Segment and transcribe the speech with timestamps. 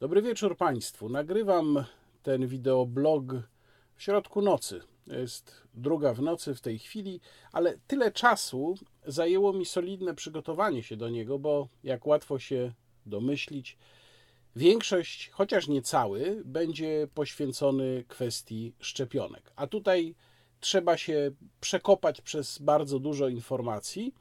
[0.00, 1.08] Dobry wieczór Państwu.
[1.08, 1.84] Nagrywam
[2.22, 3.24] ten wideoblog
[3.94, 4.80] w środku nocy.
[5.06, 7.20] Jest druga w nocy w tej chwili,
[7.52, 8.74] ale tyle czasu
[9.06, 12.72] zajęło mi solidne przygotowanie się do niego, bo jak łatwo się
[13.06, 13.78] domyślić,
[14.56, 19.52] większość, chociaż nie cały, będzie poświęcony kwestii szczepionek.
[19.56, 20.14] A tutaj
[20.60, 24.14] trzeba się przekopać przez bardzo dużo informacji.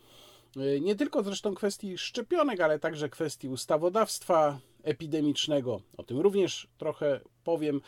[0.82, 5.82] Nie tylko zresztą kwestii szczepionek, ale także kwestii ustawodawstwa epidemicznego.
[5.98, 7.82] O tym również trochę powiem.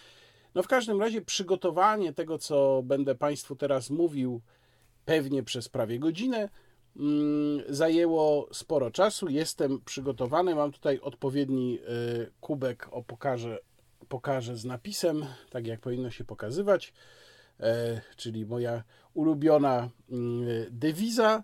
[0.55, 4.41] No w każdym razie przygotowanie tego, co będę Państwu teraz mówił,
[5.05, 6.49] pewnie przez prawie godzinę,
[6.95, 9.29] mm, zajęło sporo czasu.
[9.29, 10.55] Jestem przygotowany.
[10.55, 13.59] Mam tutaj odpowiedni y, kubek, o pokażę,
[14.09, 16.93] pokażę z napisem, tak jak powinno się pokazywać,
[17.59, 21.43] e, czyli moja ulubiona mm, dewiza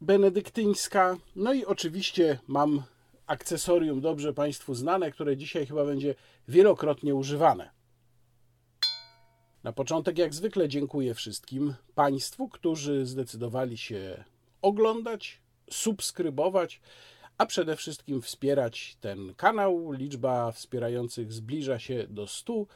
[0.00, 1.16] benedyktyńska.
[1.36, 2.82] No i oczywiście mam
[3.26, 6.14] akcesorium dobrze Państwu znane, które dzisiaj chyba będzie
[6.48, 7.70] wielokrotnie używane.
[9.64, 14.24] Na początek, jak zwykle, dziękuję wszystkim Państwu, którzy zdecydowali się
[14.62, 16.80] oglądać, subskrybować,
[17.38, 19.92] a przede wszystkim wspierać ten kanał.
[19.92, 22.66] Liczba wspierających zbliża się do 100 e,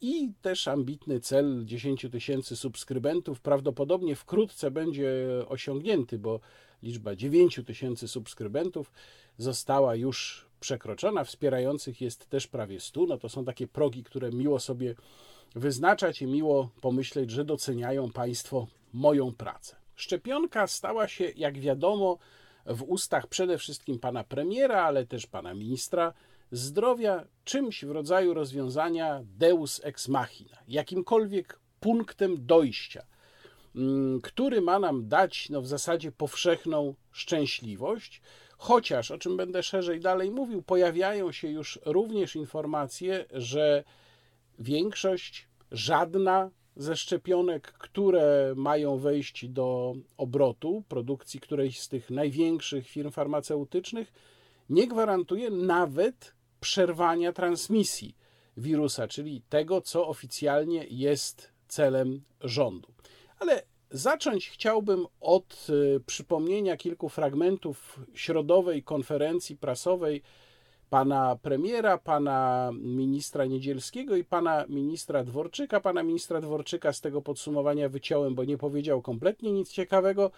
[0.00, 6.40] i też ambitny cel 10 tysięcy subskrybentów prawdopodobnie wkrótce będzie osiągnięty, bo
[6.82, 8.92] liczba 9 tysięcy subskrybentów
[9.42, 11.24] została już przekroczona.
[11.24, 13.06] Wspierających jest też prawie 100.
[13.06, 14.94] No to są takie progi, które miło sobie
[15.54, 19.76] wyznaczać i miło pomyśleć, że doceniają Państwo moją pracę.
[19.96, 22.18] Szczepionka stała się, jak wiadomo,
[22.66, 26.12] w ustach przede wszystkim pana premiera, ale też pana ministra
[26.50, 33.06] zdrowia czymś w rodzaju rozwiązania deus ex machina, jakimkolwiek punktem dojścia,
[33.76, 38.22] mm, który ma nam dać no, w zasadzie powszechną szczęśliwość,
[38.60, 43.84] chociaż, o czym będę szerzej dalej mówił, pojawiają się już również informacje, że
[44.58, 53.10] większość, żadna ze szczepionek, które mają wejść do obrotu, produkcji którejś z tych największych firm
[53.10, 54.12] farmaceutycznych,
[54.70, 58.16] nie gwarantuje nawet przerwania transmisji
[58.56, 62.88] wirusa, czyli tego, co oficjalnie jest celem rządu.
[63.38, 70.22] Ale zacząć chciałbym od y, przypomnienia kilku fragmentów środowej konferencji prasowej
[70.90, 75.80] pana premiera, pana ministra Niedzielskiego i pana ministra Dworczyka.
[75.80, 80.30] Pana ministra Dworczyka z tego podsumowania wyciąłem, bo nie powiedział kompletnie nic ciekawego.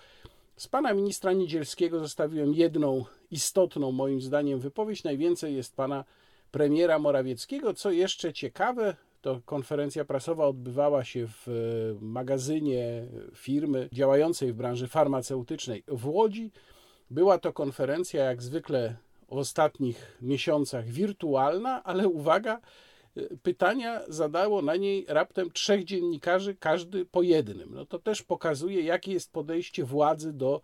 [0.56, 5.04] Z pana ministra Niedzielskiego zostawiłem jedną istotną, moim zdaniem, wypowiedź.
[5.04, 6.04] Najwięcej jest pana
[6.50, 7.74] premiera Morawieckiego.
[7.74, 11.46] Co jeszcze ciekawe, to konferencja prasowa odbywała się w
[12.00, 16.50] magazynie firmy działającej w branży farmaceutycznej w Łodzi.
[17.10, 18.96] Była to konferencja, jak zwykle,
[19.28, 22.60] w ostatnich miesiącach wirtualna, ale uwaga,
[23.42, 27.74] pytania zadało na niej raptem trzech dziennikarzy, każdy po jednym.
[27.74, 30.60] No to też pokazuje, jakie jest podejście władzy do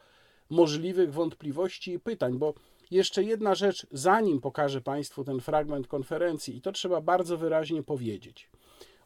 [0.50, 2.54] możliwych wątpliwości i pytań, bo
[2.90, 8.50] jeszcze jedna rzecz, zanim pokażę Państwu ten fragment konferencji, i to trzeba bardzo wyraźnie powiedzieć.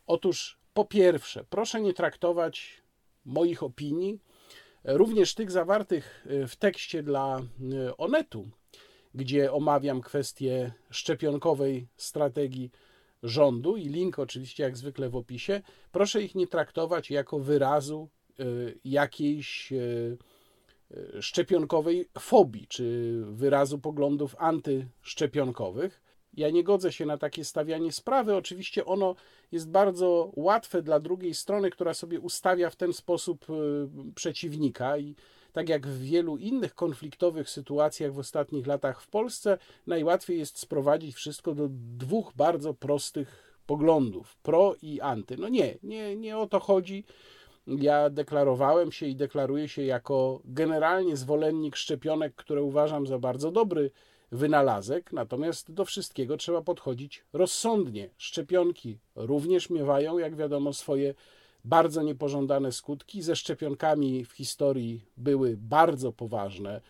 [0.06, 2.82] Otóż, po pierwsze, proszę nie traktować
[3.25, 4.19] moich opinii,
[4.84, 7.41] również tych zawartych w tekście dla
[7.98, 8.48] Onetu,
[9.15, 12.70] gdzie omawiam kwestię szczepionkowej strategii
[13.22, 15.60] rządu i link oczywiście jak zwykle w opisie.
[15.93, 18.44] Proszę ich nie traktować jako wyrazu e,
[18.84, 20.16] jakiejś e, e,
[21.21, 26.03] szczepionkowej fobii czy wyrazu poglądów antyszczepionkowych.
[26.35, 28.35] Ja nie godzę się na takie stawianie sprawy.
[28.37, 29.15] Oczywiście ono
[29.53, 33.47] jest bardzo łatwe dla drugiej strony, która sobie ustawia w ten sposób
[34.15, 35.15] przeciwnika i
[35.53, 41.15] tak jak w wielu innych konfliktowych sytuacjach w ostatnich latach w Polsce, najłatwiej jest sprowadzić
[41.17, 45.37] wszystko do dwóch bardzo prostych poglądów pro i anty.
[45.37, 47.05] No nie, nie, nie o to chodzi.
[47.67, 53.91] Ja deklarowałem się i deklaruję się jako generalnie zwolennik szczepionek, które uważam za bardzo dobry
[54.33, 58.11] wynalazek, natomiast do wszystkiego trzeba podchodzić rozsądnie.
[58.19, 61.14] Szczepionki również miewają, jak wiadomo, swoje
[61.64, 63.23] bardzo niepożądane skutki.
[63.23, 66.81] Ze szczepionkami w historii były bardzo poważne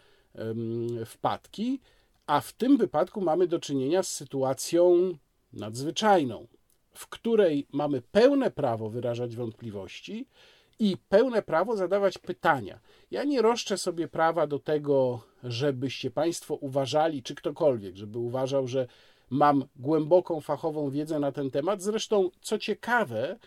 [1.07, 1.81] wpadki,
[2.27, 5.13] a w tym wypadku mamy do czynienia z sytuacją
[5.53, 6.47] nadzwyczajną,
[6.95, 10.27] w której mamy pełne prawo wyrażać wątpliwości
[10.83, 12.81] i pełne prawo zadawać pytania.
[13.11, 18.87] Ja nie roszczę sobie prawa do tego, żebyście Państwo uważali, czy ktokolwiek, żeby uważał, że
[19.31, 21.83] mam głęboką fachową wiedzę na ten temat.
[21.83, 23.39] Zresztą, co ciekawe,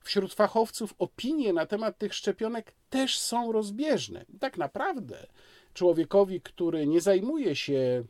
[0.00, 4.24] wśród fachowców opinie na temat tych szczepionek też są rozbieżne.
[4.40, 5.26] tak naprawdę
[5.74, 8.04] człowiekowi, który nie zajmuje się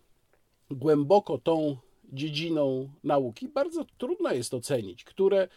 [0.70, 1.76] głęboko tą
[2.12, 3.48] dziedziną nauki.
[3.48, 5.48] Bardzo trudno jest ocenić, które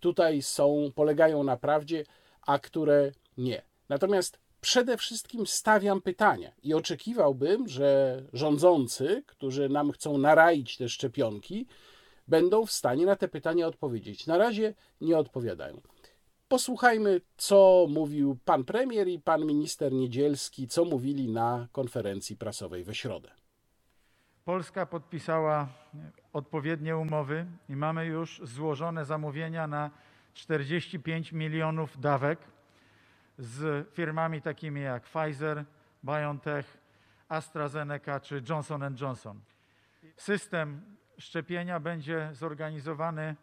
[0.00, 2.04] tutaj są, polegają na prawdzie,
[2.46, 3.62] a które nie.
[3.88, 11.66] Natomiast przede wszystkim stawiam pytania i oczekiwałbym, że rządzący, którzy nam chcą naraić te szczepionki,
[12.28, 14.26] będą w stanie na te pytania odpowiedzieć.
[14.26, 15.80] Na razie nie odpowiadają.
[16.48, 22.94] Posłuchajmy, co mówił pan premier i pan minister Niedzielski, co mówili na konferencji prasowej we
[22.94, 23.30] środę.
[24.44, 25.68] Polska podpisała
[26.32, 29.90] odpowiednie umowy i mamy już złożone zamówienia na
[30.34, 32.38] 45 milionów dawek
[33.38, 35.64] z firmami takimi jak Pfizer,
[36.04, 36.78] BioNTech,
[37.28, 39.40] AstraZeneca czy Johnson Johnson.
[40.16, 43.36] System szczepienia będzie zorganizowany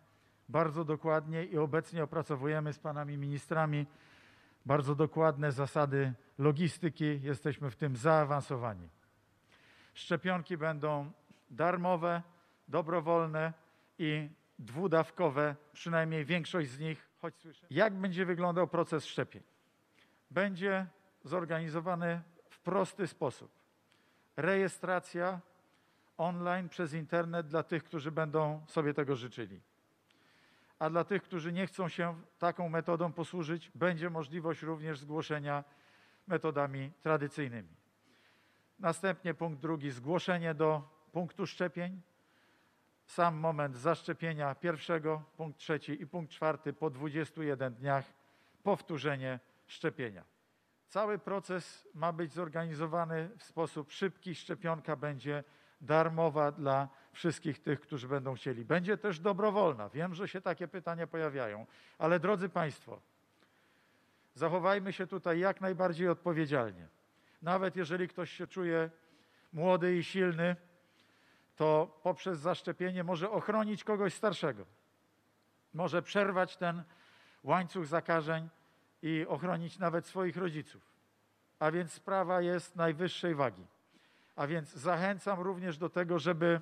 [0.49, 3.85] bardzo dokładnie i obecnie opracowujemy z panami ministrami
[4.65, 7.21] bardzo dokładne zasady logistyki.
[7.21, 8.89] Jesteśmy w tym zaawansowani.
[9.93, 11.11] Szczepionki będą
[11.49, 12.21] darmowe,
[12.67, 13.53] dobrowolne
[13.99, 17.67] i dwudawkowe, przynajmniej większość z nich, choć słyszę.
[17.69, 19.43] Jak będzie wyglądał proces szczepień?
[20.31, 20.87] Będzie
[21.23, 23.51] zorganizowany w prosty sposób.
[24.37, 25.39] Rejestracja
[26.17, 29.61] online przez internet dla tych, którzy będą sobie tego życzyli.
[30.79, 35.63] A dla tych, którzy nie chcą się taką metodą posłużyć, będzie możliwość również zgłoszenia
[36.27, 37.75] metodami tradycyjnymi.
[38.79, 42.01] Następnie punkt drugi, zgłoszenie do punktu szczepień.
[43.07, 48.05] Sam moment zaszczepienia pierwszego, punkt trzeci i punkt czwarty po 21 dniach
[48.63, 50.23] powtórzenie szczepienia.
[50.87, 54.35] Cały proces ma być zorganizowany w sposób szybki.
[54.35, 55.43] Szczepionka będzie
[55.81, 58.65] darmowa dla wszystkich tych, którzy będą chcieli.
[58.65, 59.89] Będzie też dobrowolna.
[59.89, 61.65] Wiem, że się takie pytania pojawiają,
[61.97, 63.01] ale drodzy Państwo,
[64.35, 66.87] zachowajmy się tutaj jak najbardziej odpowiedzialnie.
[67.41, 68.89] Nawet jeżeli ktoś się czuje
[69.53, 70.55] młody i silny,
[71.57, 74.65] to poprzez zaszczepienie może ochronić kogoś starszego.
[75.73, 76.83] Może przerwać ten
[77.43, 78.49] łańcuch zakażeń
[79.01, 80.81] i ochronić nawet swoich rodziców.
[81.59, 83.65] A więc sprawa jest najwyższej wagi.
[84.35, 86.61] A więc zachęcam również do tego, żeby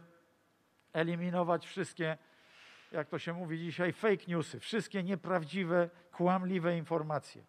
[0.93, 2.17] eliminować wszystkie,
[2.91, 7.43] jak to się mówi dzisiaj, fake newsy, wszystkie nieprawdziwe, kłamliwe informacje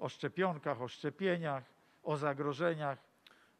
[0.00, 1.64] o szczepionkach, o szczepieniach,
[2.02, 2.98] o zagrożeniach.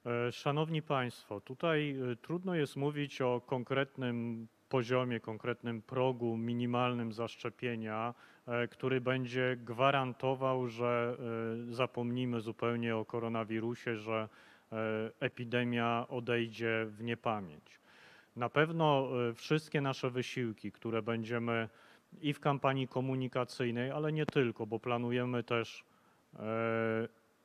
[0.07, 8.15] E, szanowni Państwo, tutaj e, trudno jest mówić o konkretnym poziomie, konkretnym progu minimalnym zaszczepienia,
[8.47, 11.17] e, który będzie gwarantował, że
[11.71, 14.29] zapomnimy zupełnie o koronawirusie, że
[15.21, 17.81] epidemia odejdzie w niepamięć.
[18.37, 21.69] Na pewno wszystkie nasze wysiłki, które będziemy
[22.21, 25.85] i w kampanii komunikacyjnej, ale nie tylko, bo planujemy też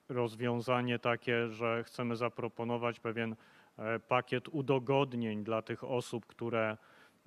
[0.09, 3.35] rozwiązanie takie, że chcemy zaproponować pewien
[3.77, 6.77] e, pakiet udogodnień dla tych osób, które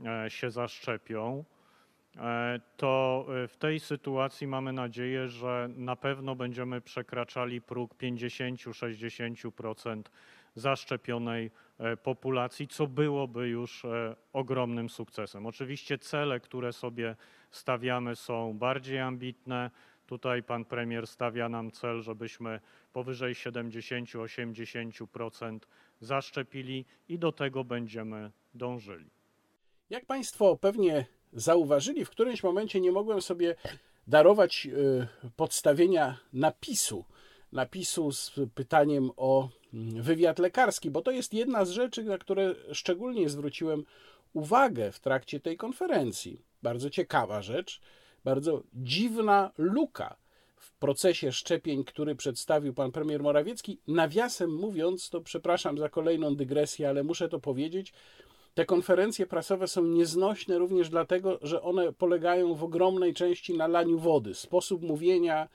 [0.06, 1.44] e, się zaszczepią,
[2.16, 10.02] e, to w tej sytuacji mamy nadzieję, że na pewno będziemy przekraczali próg 50-60%
[10.54, 11.50] zaszczepionej
[12.02, 13.86] populacji, co byłoby już
[14.32, 15.46] ogromnym sukcesem.
[15.46, 17.16] Oczywiście cele, które sobie
[17.50, 19.70] stawiamy, są bardziej ambitne.
[20.08, 22.60] Tutaj pan premier stawia nam cel, żebyśmy
[22.92, 25.58] powyżej 70-80%
[26.00, 29.10] zaszczepili i do tego będziemy dążyli.
[29.90, 33.54] Jak państwo pewnie zauważyli, w którymś momencie nie mogłem sobie
[34.06, 35.06] darować y,
[35.36, 37.04] podstawienia napisu.
[37.52, 42.54] Napisu z pytaniem o mm, wywiad lekarski, bo to jest jedna z rzeczy, na które
[42.72, 43.84] szczególnie zwróciłem
[44.32, 46.42] uwagę w trakcie tej konferencji.
[46.62, 47.80] Bardzo ciekawa rzecz
[48.24, 50.16] bardzo dziwna luka
[50.56, 53.78] w procesie szczepień, który przedstawił pan premier Morawiecki.
[53.88, 57.92] Nawiasem mówiąc, to przepraszam za kolejną dygresję, ale muszę to powiedzieć.
[58.54, 63.98] Te konferencje prasowe są nieznośne również dlatego, że one polegają w ogromnej części na laniu
[63.98, 64.34] wody.
[64.34, 65.48] Sposób mówienia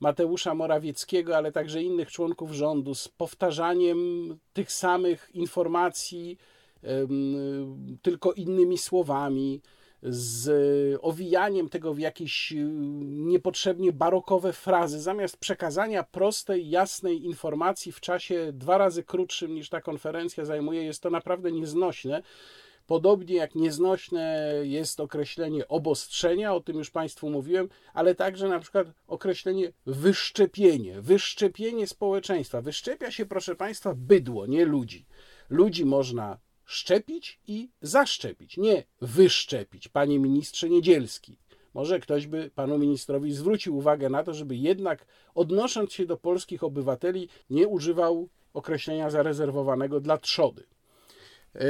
[0.00, 3.98] Mateusza Morawieckiego, ale także innych członków rządu z powtarzaniem
[4.52, 6.38] tych samych informacji,
[8.02, 9.60] tylko innymi słowami
[10.02, 10.50] z
[11.02, 12.56] owijaniem tego w jakieś y,
[13.02, 19.80] niepotrzebnie barokowe frazy, zamiast przekazania prostej, jasnej informacji w czasie dwa razy krótszym niż ta
[19.80, 22.22] konferencja zajmuje, jest to naprawdę nieznośne.
[22.86, 28.86] Podobnie jak nieznośne jest określenie obostrzenia, o tym już Państwu mówiłem, ale także na przykład
[29.06, 32.60] określenie wyszczepienie, wyszczepienie społeczeństwa.
[32.60, 35.06] Wyszczepia się, proszę Państwa, bydło, nie ludzi.
[35.50, 36.38] Ludzi można
[36.70, 39.88] szczepić i zaszczepić, nie wyszczepić.
[39.88, 41.38] Panie ministrze Niedzielski,
[41.74, 46.64] może ktoś by panu ministrowi zwrócił uwagę na to, żeby jednak odnosząc się do polskich
[46.64, 50.66] obywateli, nie używał określenia zarezerwowanego dla trzody.
[51.54, 51.60] E,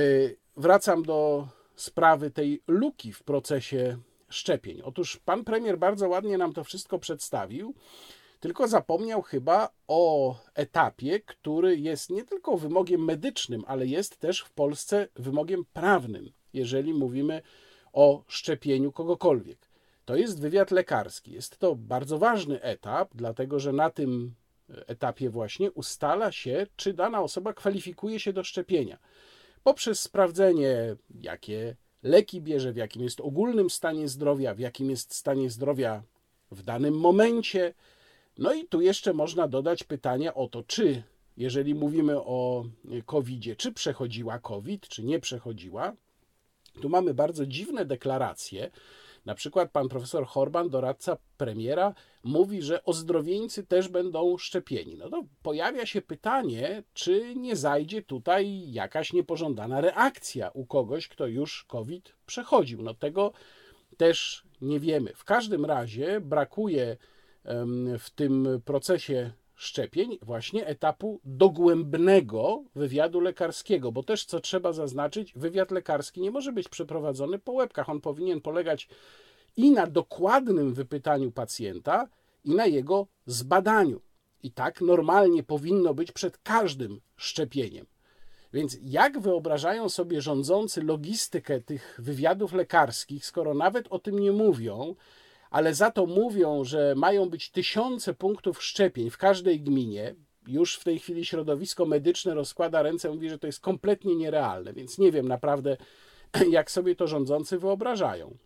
[0.57, 3.97] wracam do sprawy tej luki w procesie
[4.28, 4.83] szczepień.
[4.85, 7.75] Otóż pan premier bardzo ładnie nam to wszystko przedstawił,
[8.41, 14.51] tylko zapomniał chyba o etapie, który jest nie tylko wymogiem medycznym, ale jest też w
[14.53, 17.43] Polsce wymogiem prawnym, jeżeli mówimy
[17.93, 19.71] o szczepieniu kogokolwiek.
[20.05, 21.33] To jest wywiad lekarski.
[21.33, 24.35] Jest to bardzo ważny etap, dlatego że na tym
[24.87, 28.99] etapie właśnie ustala się, czy dana osoba kwalifikuje się do szczepienia.
[29.63, 35.51] Poprzez sprawdzenie, jakie leki bierze, w jakim jest ogólnym stanie zdrowia, w jakim jest stanie
[35.51, 36.03] zdrowia
[36.51, 37.75] w danym momencie.
[38.39, 41.03] No i tu jeszcze można dodać pytanie o to, czy
[41.37, 42.65] jeżeli mówimy o
[43.07, 45.93] COVID, czy przechodziła COVID, czy nie przechodziła.
[46.83, 48.71] Tu mamy bardzo dziwne deklaracje,
[49.27, 51.95] na przykład pan profesor Horban, doradca premiera,
[52.25, 54.97] mówi, że ozdrowieńcy też będą szczepieni.
[54.97, 61.27] No to pojawia się pytanie, czy nie zajdzie tutaj jakaś niepożądana reakcja u kogoś, kto
[61.27, 62.83] już COVID przechodził.
[62.83, 63.33] No tego
[63.97, 65.13] też nie wiemy.
[65.15, 66.97] W każdym razie brakuje
[67.99, 75.71] w tym procesie szczepień właśnie etapu dogłębnego wywiadu lekarskiego, bo też co trzeba zaznaczyć, wywiad
[75.71, 77.89] lekarski nie może być przeprowadzony po łebkach.
[77.89, 78.89] On powinien polegać
[79.57, 82.09] i na dokładnym wypytaniu pacjenta,
[82.45, 84.01] i na jego zbadaniu.
[84.43, 87.87] I tak normalnie powinno być przed każdym szczepieniem.
[88.53, 94.95] Więc jak wyobrażają sobie rządzący logistykę tych wywiadów lekarskich, skoro nawet o tym nie mówią,
[95.50, 100.14] ale za to mówią, że mają być tysiące punktów szczepień w każdej gminie.
[100.47, 104.99] Już w tej chwili środowisko medyczne rozkłada ręce, mówi, że to jest kompletnie nierealne, więc
[104.99, 105.76] nie wiem naprawdę,
[106.50, 108.37] jak sobie to rządzący wyobrażają.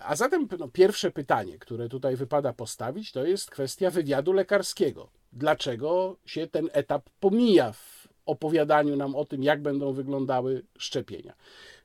[0.00, 5.08] A zatem no, pierwsze pytanie, które tutaj wypada postawić, to jest kwestia wywiadu lekarskiego.
[5.32, 11.34] Dlaczego się ten etap pomija w opowiadaniu nam o tym, jak będą wyglądały szczepienia?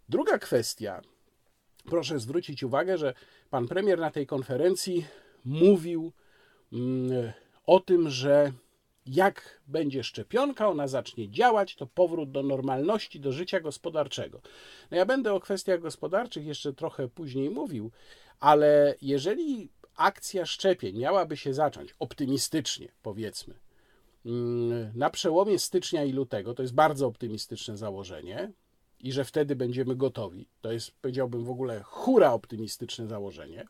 [0.09, 1.01] Druga kwestia,
[1.85, 3.13] proszę zwrócić uwagę, że
[3.49, 5.05] pan premier na tej konferencji
[5.45, 6.11] mówił
[6.73, 7.31] mm,
[7.65, 8.51] o tym, że
[9.05, 14.41] jak będzie szczepionka, ona zacznie działać, to powrót do normalności, do życia gospodarczego.
[14.91, 17.91] No ja będę o kwestiach gospodarczych jeszcze trochę później mówił,
[18.39, 23.53] ale jeżeli akcja szczepień miałaby się zacząć optymistycznie, powiedzmy,
[24.25, 28.51] mm, na przełomie stycznia i lutego, to jest bardzo optymistyczne założenie,
[29.03, 30.47] i że wtedy będziemy gotowi.
[30.61, 33.65] To jest, powiedziałbym, w ogóle hura optymistyczne założenie.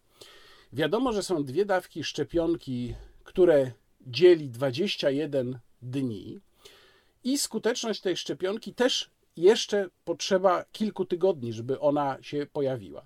[0.74, 3.72] Wiadomo, że są dwie dawki szczepionki, które
[4.08, 6.40] dzieli 21 dni
[7.24, 13.06] i skuteczność tej szczepionki też jeszcze potrzeba kilku tygodni, żeby ona się pojawiła.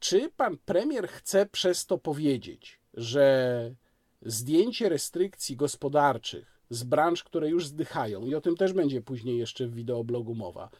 [0.00, 3.74] Czy pan premier chce przez to powiedzieć, że
[4.22, 9.66] zdjęcie restrykcji gospodarczych z branż, które już zdychają, i o tym też będzie później jeszcze
[9.66, 10.70] w wideoblogu mowa,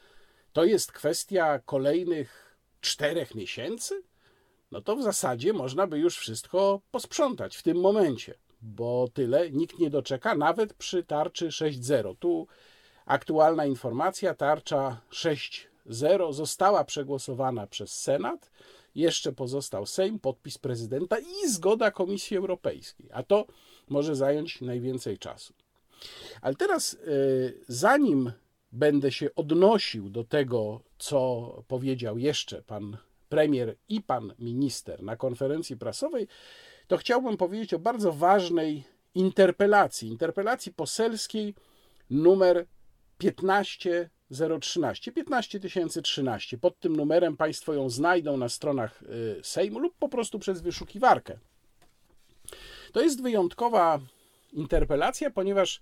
[0.52, 4.02] to jest kwestia kolejnych czterech miesięcy?
[4.70, 9.78] No to w zasadzie można by już wszystko posprzątać w tym momencie bo tyle nikt
[9.78, 12.16] nie doczeka, nawet przy tarczy 6.0.
[12.18, 12.46] Tu
[13.06, 18.50] aktualna informacja, tarcza 6.0 została przegłosowana przez Senat,
[18.94, 23.46] jeszcze pozostał Sejm, podpis prezydenta i zgoda Komisji Europejskiej, a to
[23.88, 25.54] może zająć najwięcej czasu.
[26.42, 28.32] Ale teraz, y, zanim
[28.72, 32.96] będę się odnosił do tego, co powiedział jeszcze pan
[33.28, 36.28] premier i pan minister na konferencji prasowej,
[36.86, 38.84] to chciałbym powiedzieć o bardzo ważnej
[39.14, 40.08] interpelacji.
[40.08, 41.54] Interpelacji poselskiej
[42.10, 42.66] numer
[43.18, 45.12] 15013.
[45.12, 46.58] 15013.
[46.58, 51.38] Pod tym numerem Państwo ją znajdą na stronach y, Sejmu lub po prostu przez wyszukiwarkę.
[52.92, 54.00] To jest wyjątkowa
[54.52, 55.80] interpelacja, ponieważ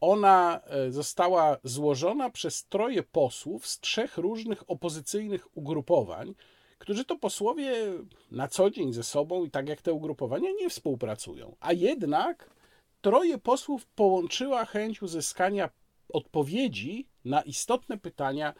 [0.00, 6.34] ona y, została złożona przez troje posłów z trzech różnych opozycyjnych ugrupowań,
[6.78, 7.72] którzy to posłowie
[8.30, 11.56] na co dzień ze sobą i tak jak te ugrupowania nie współpracują.
[11.60, 12.50] A jednak
[13.00, 15.70] troje posłów połączyła chęć uzyskania
[16.12, 18.54] odpowiedzi na istotne pytania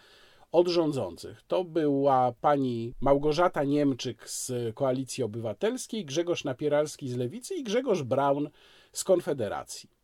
[0.52, 1.42] od rządzących.
[1.46, 8.50] To była pani Małgorzata Niemczyk z Koalicji Obywatelskiej, Grzegorz Napieralski z Lewicy i Grzegorz Braun
[8.92, 9.97] z Konfederacji.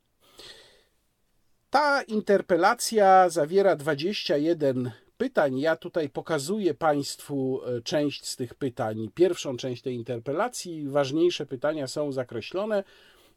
[1.75, 5.59] Ta interpelacja zawiera 21 pytań.
[5.59, 10.89] Ja tutaj pokazuję Państwu e, część z tych pytań, pierwszą część tej interpelacji.
[10.89, 12.85] Ważniejsze pytania są zakreślone.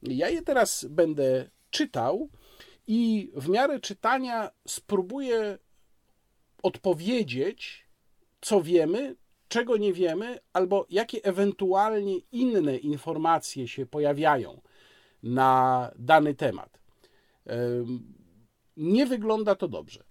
[0.04, 2.30] Ja je teraz będę czytał
[2.88, 5.58] i w miarę czytania spróbuję
[6.64, 7.86] odpowiedzieć,
[8.42, 9.16] co wiemy,
[9.48, 14.62] czego nie wiemy, albo jakie ewentualnie inne informacje się pojawiają
[15.24, 16.80] na dany temat.
[18.78, 20.04] Nie wygląda to dobrze.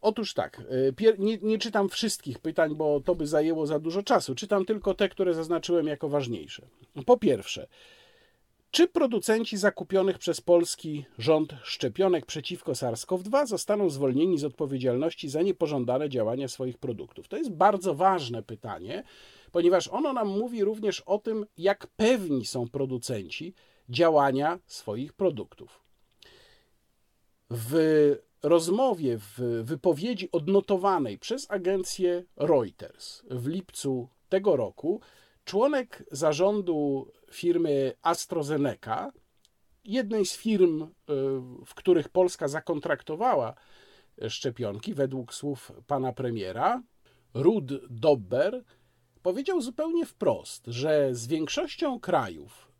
[0.00, 0.62] Otóż tak,
[1.00, 4.34] y, nie, nie, czytam wszystkich pytań, bo to by zajęło za dużo czasu.
[4.34, 6.66] Czytam tylko te, które zaznaczyłem jako ważniejsze.
[7.06, 7.66] Po pierwsze,
[8.70, 16.08] czy producenci zakupionych przez polski rząd szczepionek przeciwko SARS-CoV-2 zostaną zwolnieni z odpowiedzialności za niepożądane
[16.08, 17.28] działania swoich produktów?
[17.28, 19.04] To jest bardzo ważne pytanie,
[19.52, 23.54] ponieważ ono nam mówi również o tym, jak pewni są producenci
[23.88, 25.82] działania swoich produktów.
[27.54, 27.74] W
[28.42, 35.00] rozmowie, w wypowiedzi odnotowanej przez agencję Reuters w lipcu tego roku,
[35.44, 39.12] członek zarządu firmy AstraZeneca,
[39.84, 40.86] jednej z firm, y,
[41.66, 43.54] w których Polska zakontraktowała
[44.28, 46.82] szczepionki, według słów pana premiera,
[47.34, 48.64] Rud Dobber,
[49.22, 52.72] powiedział zupełnie wprost, że z większością krajów,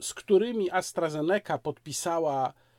[0.00, 2.69] z którymi AstraZeneca podpisała e,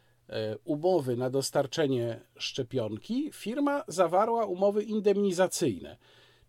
[0.63, 5.97] umowy na dostarczenie szczepionki, firma zawarła umowy indemnizacyjne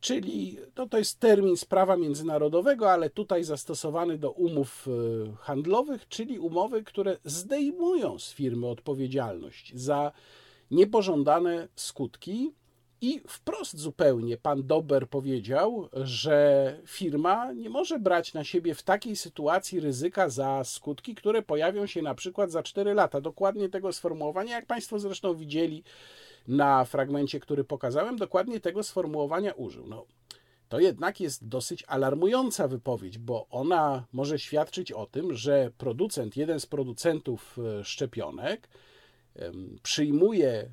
[0.02, 6.08] czyli no to jest termin z prawa międzynarodowego, ale tutaj zastosowany do umów e, handlowych,
[6.08, 10.12] czyli umowy, które zdejmują z firmy odpowiedzialność za
[10.70, 12.52] niepożądane skutki.
[13.02, 19.16] I wprost zupełnie pan Dober powiedział, że firma nie może brać na siebie w takiej
[19.16, 23.20] sytuacji ryzyka za skutki, które pojawią się na przykład za 4 lata.
[23.20, 25.84] Dokładnie tego sformułowania, jak Państwo zresztą widzieli
[26.48, 29.86] na fragmencie, który pokazałem, dokładnie tego sformułowania użył.
[29.86, 30.06] No,
[30.68, 36.60] to jednak jest dosyć alarmująca wypowiedź, bo ona może świadczyć o tym, że producent, jeden
[36.60, 38.68] z producentów e, szczepionek,
[39.82, 40.70] przyjmuje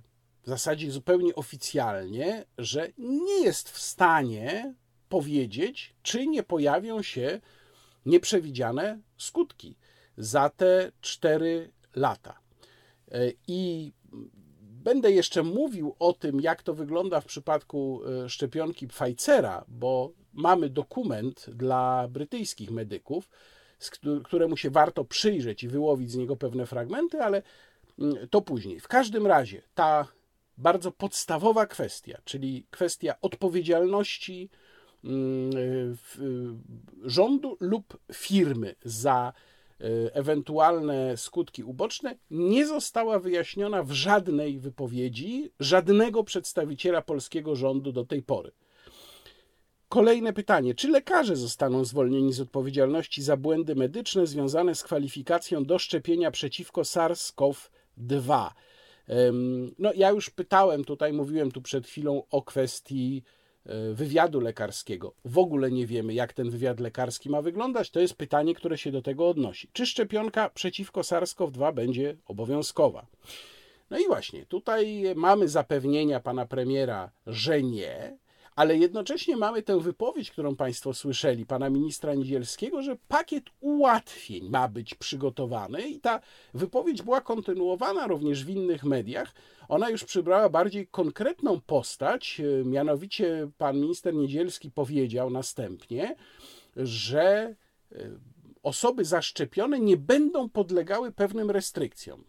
[0.50, 4.74] w zasadzie zupełnie oficjalnie, że nie jest w stanie
[5.10, 7.42] powiedzieć, czy nie pojawią się
[8.06, 9.76] nieprzewidziane skutki
[10.18, 12.40] za te cztery lata.
[13.12, 13.92] E, I
[14.62, 20.70] Będę jeszcze mówił o tym, jak to wygląda w przypadku e, szczepionki Pfizera, bo mamy
[20.70, 23.30] dokument dla brytyjskich medyków,
[24.24, 27.42] któremu się warto przyjrzeć i wyłowić z niego pewne fragmenty, ale
[28.00, 28.80] mm, to później.
[28.80, 30.08] W każdym razie ta
[30.60, 34.50] bardzo podstawowa kwestia, czyli kwestia odpowiedzialności
[35.04, 35.98] mm,
[37.06, 39.34] rządu lub firmy za
[39.82, 48.06] E, ewentualne skutki uboczne nie została wyjaśniona w żadnej wypowiedzi żadnego przedstawiciela polskiego rządu do
[48.06, 48.52] tej pory.
[49.90, 55.80] Kolejne pytanie: czy lekarze zostaną zwolnieni z odpowiedzialności za błędy medyczne związane z kwalifikacją do
[55.80, 58.50] szczepienia przeciwko SARS-CoV-2?
[59.80, 63.24] No, ja już pytałem tutaj, mówiłem tu przed chwilą o kwestii
[63.70, 65.14] E, wywiadu lekarskiego.
[65.26, 67.92] W ogóle nie wiemy, jak ten wywiad lekarski ma wyglądać.
[67.92, 69.70] To jest pytanie, które się do tego odnosi.
[69.74, 73.08] Czy szczepionka przeciwko SARS-CoV-2 będzie obowiązkowa?
[73.90, 78.18] No i właśnie, tutaj mamy zapewnienia pana premiera, że nie,
[78.60, 84.68] ale jednocześnie mamy tę wypowiedź, którą Państwo słyszeli, pana ministra Niedzielskiego, że pakiet ułatwień ma
[84.68, 86.20] być przygotowany i ta
[86.54, 89.34] wypowiedź była kontynuowana również w innych mediach.
[89.70, 96.16] Ona już przybrała bardziej konkretną postać, e, mianowicie pan minister Niedzielski powiedział następnie,
[96.76, 97.56] że
[97.92, 98.10] e,
[98.64, 102.24] osoby zaszczepione nie będą podlegały pewnym restrykcjom.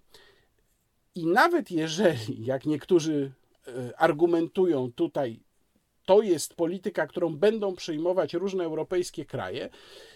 [1.14, 3.32] I nawet jeżeli, jak niektórzy
[3.66, 5.40] e, argumentują tutaj,
[6.10, 9.68] to jest polityka, którą będą przyjmować różne europejskie kraje,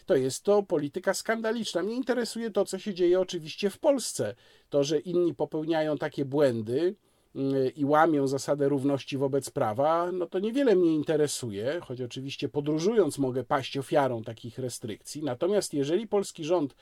[0.07, 1.83] to jest to polityka skandaliczna.
[1.83, 4.35] Mnie interesuje to, co się dzieje oczywiście w Polsce.
[4.71, 6.95] To, że inni popełniają takie błędy
[7.35, 13.19] mm, i łamią zasadę równości wobec prawa, no to niewiele mnie interesuje, choć oczywiście podróżując
[13.19, 15.23] mogę paść ofiarą takich restrykcji.
[15.23, 16.75] Natomiast jeżeli polski rząd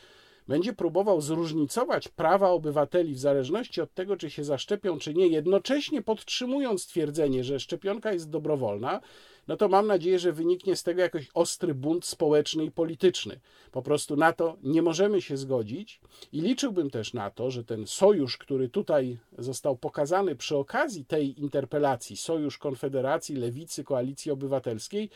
[0.48, 6.02] będzie próbował zróżnicować prawa obywateli w zależności od tego, czy się zaszczepią, czy nie, jednocześnie
[6.02, 9.00] podtrzymując twierdzenie, że szczepionka jest dobrowolna,
[9.48, 13.40] no to mam nadzieję, że wyniknie z tego jakiś ostry bunt społeczny i polityczny.
[13.72, 16.00] Po prostu na to nie możemy się zgodzić
[16.32, 21.40] i liczyłbym też na to, że ten sojusz, który tutaj został pokazany przy okazji tej
[21.40, 25.10] interpelacji, sojusz Konfederacji, Lewicy, Koalicji Obywatelskiej,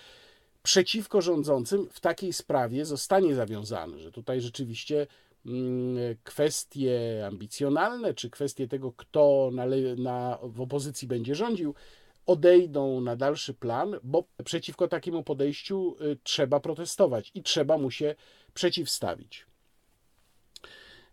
[0.66, 5.07] przeciwko rządzącym w takiej sprawie zostanie zawiązany, że tutaj rzeczywiście
[5.46, 11.74] mm, kwestie ambicjonalne, czy kwestie tego, kto na, na, w opozycji będzie rządził,
[12.26, 18.14] odejdą na dalszy plan, bo przeciwko takiemu podejściu y, trzeba protestować i trzeba mu się
[18.55, 19.46] przeciwstawić.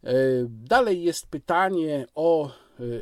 [0.03, 0.13] E,
[0.49, 2.51] dalej jest pytanie o y,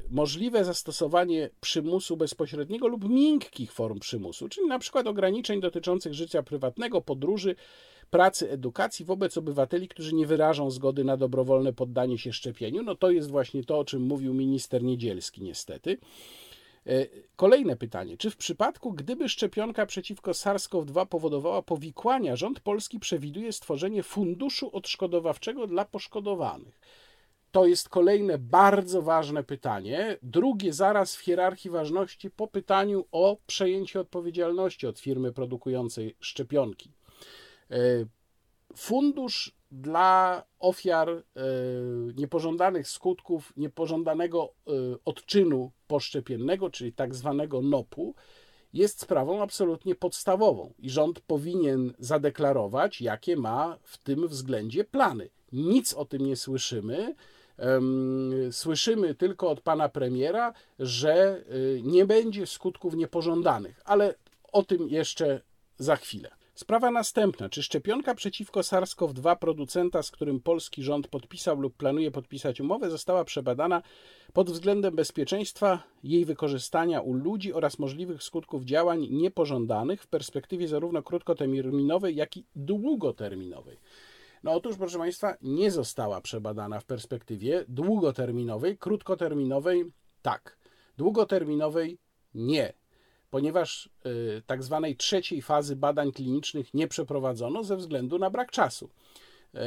[0.10, 7.02] możliwe zastosowanie przymusu bezpośredniego lub miękkich form przymusu, czyli na przykład ograniczeń dotyczących życia prywatnego,
[7.02, 7.56] podróży,
[8.10, 12.84] pracy, edukacji wobec obywateli, którzy nie wyrażą zgody na dobrowolne poddanie się szczepieniu.
[12.84, 15.98] No to jest właśnie to, o czym mówił minister Niedzielski, niestety.
[16.88, 17.06] E,
[17.36, 18.18] kolejne pytanie.
[18.18, 25.68] Czy w przypadku, gdyby szczepionka przeciwko SARS-CoV-2 powodowała powikłania, rząd polski przewiduje stworzenie funduszu odszkodowawczego
[25.68, 26.80] dla poszkodowanych?
[27.52, 30.18] To jest kolejne bardzo ważne pytanie.
[30.24, 36.92] Drugie zaraz w hierarchii ważności po pytaniu o przejęcie odpowiedzialności od firmy produkującej szczepionki.
[37.72, 37.78] E,
[38.76, 41.24] fundusz dla ofiar e,
[42.16, 44.72] niepożądanych skutków niepożądanego e,
[45.06, 48.16] odczynu poszczepiennego, czyli tak zwanego NOP-u,
[48.74, 55.30] jest sprawą absolutnie podstawową i rząd powinien zadeklarować, jakie ma w tym względzie plany.
[55.52, 57.16] Nic o tym nie słyszymy.
[58.52, 64.16] Słyszymy tylko od pana premiera, że e, nie będzie skutków niepożądanych, ale
[64.52, 65.42] o tym jeszcze
[65.78, 66.32] za chwilę.
[66.56, 67.50] Sprawa następna.
[67.50, 73.26] Czy szczepionka przeciwko SARS-CoV-2 producenta, z którym polski rząd podpisał lub planuje podpisać umowę, została
[73.26, 73.82] przebadana
[74.34, 81.04] pod względem bezpieczeństwa jej wykorzystania u ludzi oraz możliwych skutków działań niepożądanych w perspektywie zarówno
[81.04, 83.78] krótkoterminowej, jak i długoterminowej?
[84.44, 90.58] No otóż, proszę Państwa, nie została przebadana w perspektywie długoterminowej, krótkoterminowej tak,
[90.98, 91.98] długoterminowej
[92.34, 92.74] nie
[93.32, 98.90] ponieważ y, tak zwanej trzeciej fazy badań klinicznych nie przeprowadzono ze względu na brak czasu.
[99.56, 99.60] Y,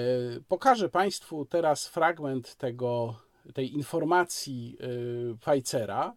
[0.48, 3.16] pokażę Państwu teraz fragment tego,
[3.54, 4.76] tej informacji
[5.32, 6.14] y, Pfizera.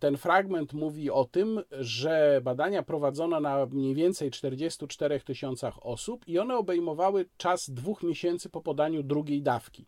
[0.00, 6.38] Ten fragment mówi o tym, że badania prowadzono na mniej więcej 44 tysiącach osób i
[6.38, 9.86] one obejmowały czas dwóch miesięcy po podaniu drugiej dawki.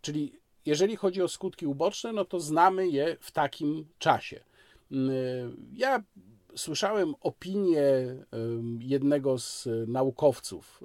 [0.00, 0.32] Czyli
[0.66, 4.40] jeżeli chodzi o skutki uboczne, no to znamy je w takim czasie.
[5.72, 6.02] Ja
[6.56, 7.82] słyszałem opinię
[8.78, 10.80] jednego z naukowców,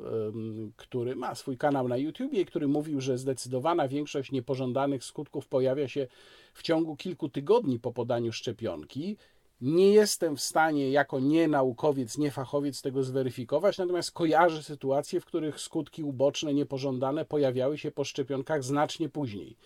[0.76, 5.88] który ma swój kanał na YouTube i który mówił, że zdecydowana większość niepożądanych skutków pojawia
[5.88, 6.08] się
[6.54, 9.18] w ciągu kilku tygodni po podaniu szczepionki.
[9.62, 15.26] Nie jestem w stanie jako nie naukowiec, nie fachowiec tego zweryfikować, natomiast kojarzę sytuacje, w
[15.26, 19.58] których skutki uboczne, niepożądane pojawiały się po szczepionkach znacznie później.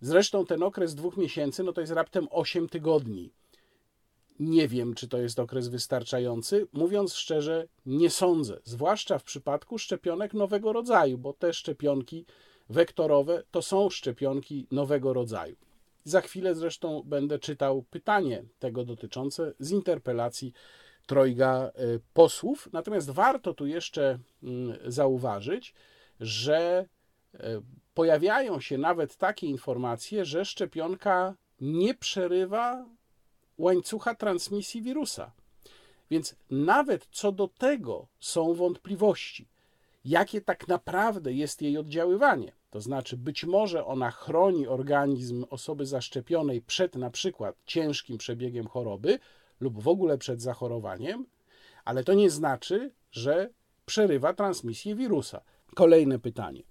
[0.00, 3.32] Zresztą ten okres dwóch miesięcy no to jest raptem 8 tygodni.
[4.40, 6.66] Nie wiem, czy to jest okres wystarczający.
[6.72, 12.26] Mówiąc szczerze, nie sądzę, zwłaszcza w przypadku szczepionek nowego rodzaju, bo te szczepionki
[12.68, 15.56] wektorowe to są szczepionki nowego rodzaju.
[16.04, 20.52] Za chwilę zresztą będę czytał pytanie tego dotyczące z interpelacji
[21.06, 21.70] trojga e,
[22.14, 22.68] posłów.
[22.72, 25.74] Natomiast warto tu jeszcze mm, zauważyć,
[26.20, 26.86] że
[27.34, 27.60] e,
[27.94, 32.86] pojawiają się nawet takie informacje, że szczepionka nie przerywa
[33.58, 35.32] łańcucha transmisji wirusa.
[36.10, 39.48] Więc nawet co do tego są wątpliwości,
[40.04, 42.52] jakie tak naprawdę jest jej oddziaływanie.
[42.72, 49.18] To znaczy, być może ona chroni organizm osoby zaszczepionej przed na przykład ciężkim przebiegiem choroby
[49.60, 51.26] lub w ogóle przed zachorowaniem,
[51.84, 53.50] ale to nie znaczy, że
[53.86, 55.40] przerywa transmisję wirusa.
[55.74, 56.62] Kolejne pytanie.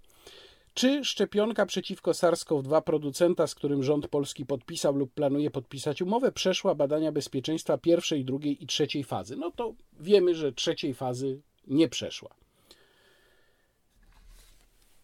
[0.74, 6.76] Czy szczepionka przeciwko SARS-CoV-2 producenta, z którym rząd polski podpisał lub planuje podpisać umowę, przeszła
[6.76, 9.36] badania bezpieczeństwa pierwszej, drugiej i trzeciej fazy?
[9.36, 12.41] No to wiemy, że trzeciej fazy nie przeszła.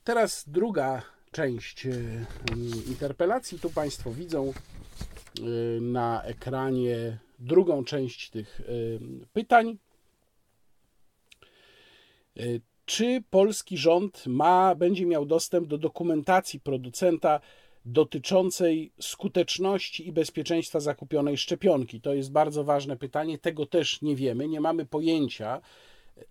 [0.07, 1.91] Teraz druga część e,
[2.87, 3.59] interpelacji.
[3.59, 5.41] Tu Państwo widzą e,
[5.81, 8.61] na ekranie drugą część tych
[9.33, 9.77] pytań
[12.85, 17.39] czy polski rząd ma, będzie miał dostęp do dokumentacji producenta
[17.85, 22.01] dotyczącej skuteczności i bezpieczeństwa zakupionej szczepionki?
[22.01, 25.61] To jest bardzo ważne pytanie, tego też nie wiemy, nie mamy pojęcia.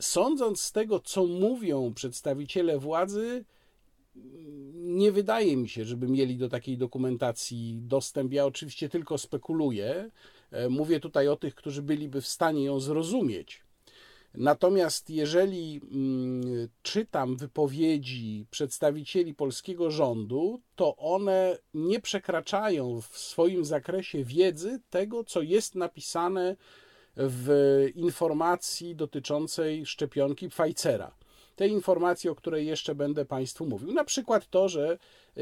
[0.00, 3.44] Sądząc z tego, co mówią przedstawiciele władzy,
[4.74, 8.32] nie wydaje mi się, żeby mieli do takiej dokumentacji dostęp.
[8.32, 10.10] Ja oczywiście tylko spekuluję.
[10.70, 13.62] Mówię tutaj o tych, którzy byliby w stanie ją zrozumieć.
[14.34, 24.24] Natomiast jeżeli mm, czytam wypowiedzi przedstawicieli polskiego rządu, to one nie przekraczają w swoim zakresie
[24.24, 26.56] wiedzy tego, co jest napisane
[27.16, 27.50] w
[27.94, 31.14] informacji dotyczącej szczepionki Pfizera.
[31.56, 33.92] Tej informacji, o której jeszcze będę Państwu mówił.
[33.92, 34.98] Na przykład to, że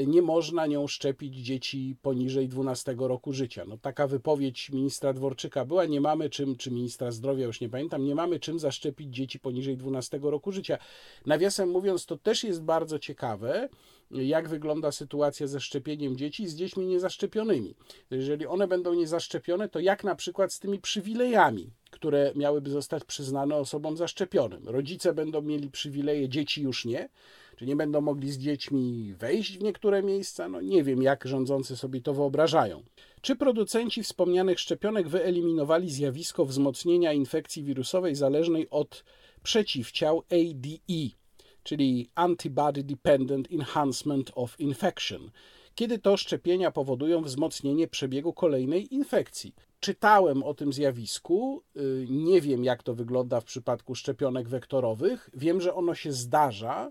[0.06, 3.64] nie można nią szczepić dzieci poniżej 12 roku życia.
[3.68, 8.04] No, taka wypowiedź ministra Dworczyka była, nie mamy czym, czy ministra zdrowia, już nie pamiętam,
[8.04, 10.78] nie mamy czym zaszczepić dzieci poniżej 12 roku życia.
[11.26, 13.68] Nawiasem mówiąc, to też jest bardzo ciekawe,
[14.10, 17.74] jak wygląda sytuacja ze szczepieniem dzieci z dziećmi niezaszczepionymi.
[18.10, 23.56] Jeżeli one będą niezaszczepione, to jak na przykład z tymi przywilejami, które miałyby zostać przyznane
[23.56, 24.68] osobom zaszczepionym.
[24.68, 27.08] Rodzice będą mieli przywileje, dzieci już nie.
[27.56, 30.48] Czy nie będą mogli z dziećmi wejść w niektóre miejsca?
[30.48, 32.82] No nie wiem, jak rządzący sobie to wyobrażają.
[33.20, 39.04] Czy producenci wspomnianych szczepionek wyeliminowali zjawisko wzmocnienia infekcji wirusowej zależnej od
[39.42, 41.23] przeciwciał ADE,
[41.64, 45.30] czyli Antibody Dependent Enhancement of Infection,
[45.74, 49.54] kiedy to szczepienia powodują wzmocnienie przebiegu kolejnej infekcji.
[49.80, 55.60] Czytałem o tym zjawisku, y, nie wiem jak to wygląda w przypadku szczepionek wektorowych, wiem,
[55.60, 56.90] że ono się zdarza.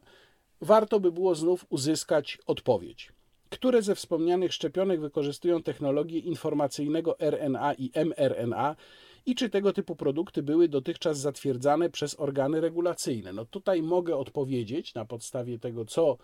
[0.62, 3.12] Warto by było znów uzyskać odpowiedź.
[3.50, 8.76] Które ze wspomnianych szczepionek wykorzystują technologię informacyjnego RNA i mRNA
[9.26, 13.34] i czy tego typu produkty były dotychczas zatwierdzane przez organy regulacyjne?
[13.34, 16.18] No tutaj mogę odpowiedzieć na podstawie tego, co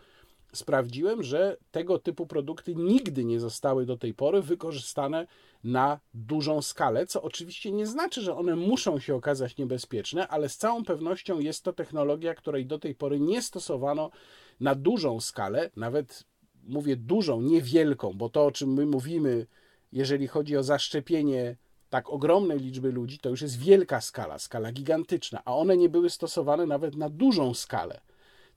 [0.53, 5.27] sprawdziłem, że tego typu produkty nigdy nie zostały do tej pory wykorzystane
[5.63, 10.57] na dużą skalę, co oczywiście nie znaczy, że one muszą się okazać niebezpieczne, ale z
[10.57, 14.11] całą pewnością jest to technologia, której do tej pory nie stosowano
[14.59, 16.23] na dużą skalę, nawet
[16.63, 19.47] mówię dużą, niewielką, bo to, o czym my mówimy,
[19.91, 21.57] jeżeli chodzi o zaszczepienie
[21.89, 26.09] tak ogromnej liczby ludzi, to już jest wielka skala, skala gigantyczna, a one nie były
[26.09, 28.01] stosowane nawet na dużą skalę.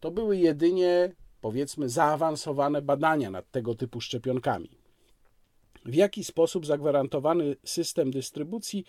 [0.01, 4.71] To były jedynie, powiedzmy, zaawansowane badania nad tego typu szczepionkami.
[5.85, 8.85] W jaki sposób zagwarantowany system dystrybucji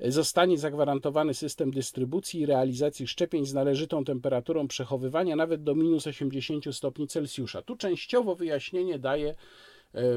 [0.00, 6.64] zostanie zagwarantowany system dystrybucji i realizacji szczepień z należytą temperaturą przechowywania nawet do minus 80
[6.76, 7.62] stopni Celsjusza.
[7.62, 9.34] Tu częściowo wyjaśnienie daje e,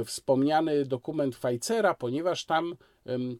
[0.06, 2.76] wspomniany dokument Pfizera, ponieważ tam,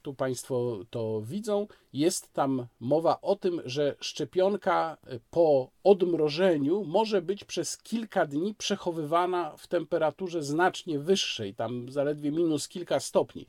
[0.02, 7.22] tu Państwo to widzą, jest tam mowa o tym, że szczepionka e, po odmrożeniu może
[7.22, 13.48] być przez kilka dni przechowywana w temperaturze znacznie wyższej, tam zaledwie minus kilka stopni.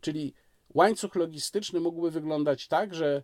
[0.00, 0.34] Czyli
[0.74, 3.22] Łańcuch logistyczny mógłby wyglądać tak, że e,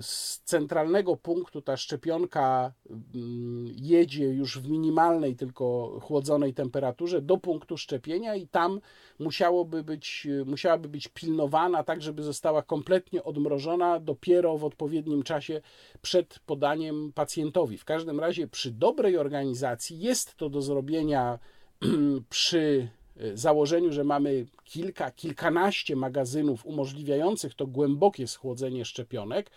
[0.00, 7.76] z centralnego punktu ta szczepionka mm, jedzie już w minimalnej, tylko chłodzonej temperaturze do punktu
[7.76, 8.80] szczepienia i tam
[9.18, 15.60] musiałoby być, musiałaby być pilnowana tak, żeby została kompletnie odmrożona dopiero w odpowiednim czasie
[16.02, 17.78] przed podaniem pacjentowi.
[17.78, 21.38] W każdym razie przy dobrej organizacji jest to do zrobienia
[22.28, 29.50] przy Y, założeniu, że mamy kilka, kilkanaście magazynów umożliwiających to głębokie schłodzenie szczepionek,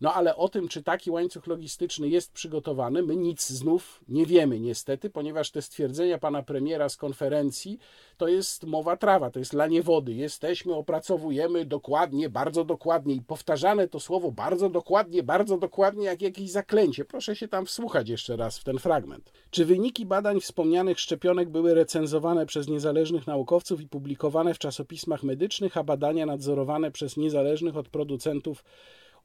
[0.00, 4.60] no ale o tym, czy taki łańcuch logistyczny jest przygotowany, my nic znów nie wiemy
[4.60, 7.78] niestety, ponieważ te stwierdzenia pana premiera z konferencji
[8.16, 10.14] to jest mowa trawa, to jest lanie wody.
[10.14, 16.50] Jesteśmy, opracowujemy dokładnie, bardzo dokładnie i powtarzane to słowo bardzo dokładnie, bardzo dokładnie jak jakieś
[16.50, 17.04] zaklęcie.
[17.04, 19.32] Proszę się tam wsłuchać jeszcze raz w ten fragment.
[19.50, 25.76] Czy wyniki badań wspomnianych szczepionek były recenzowane przez niezależnych naukowców i publikowane w czasopismach medycznych,
[25.76, 28.64] a badania nadzorowane przez niezależnych od producentów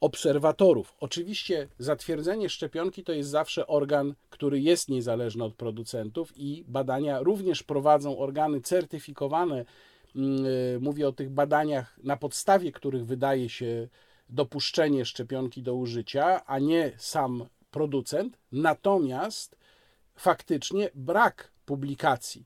[0.02, 0.96] obserwatorów.
[1.00, 7.64] Oczywiście zatwierdzenie szczepionki to jest zawsze organ, który jest niezależny od producentów i badania również
[7.64, 9.66] prowadzą organy certyfikowane.
[10.16, 13.88] Mm, y, mówię o tych badaniach, na podstawie których wydaje się
[14.30, 18.38] dopuszczenie szczepionki do użycia, a nie sam producent.
[18.52, 19.56] Natomiast
[20.16, 22.46] faktycznie brak publikacji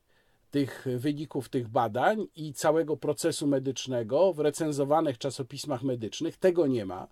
[0.51, 7.07] tych wyników tych badań i całego procesu medycznego w recenzowanych czasopismach medycznych tego nie ma.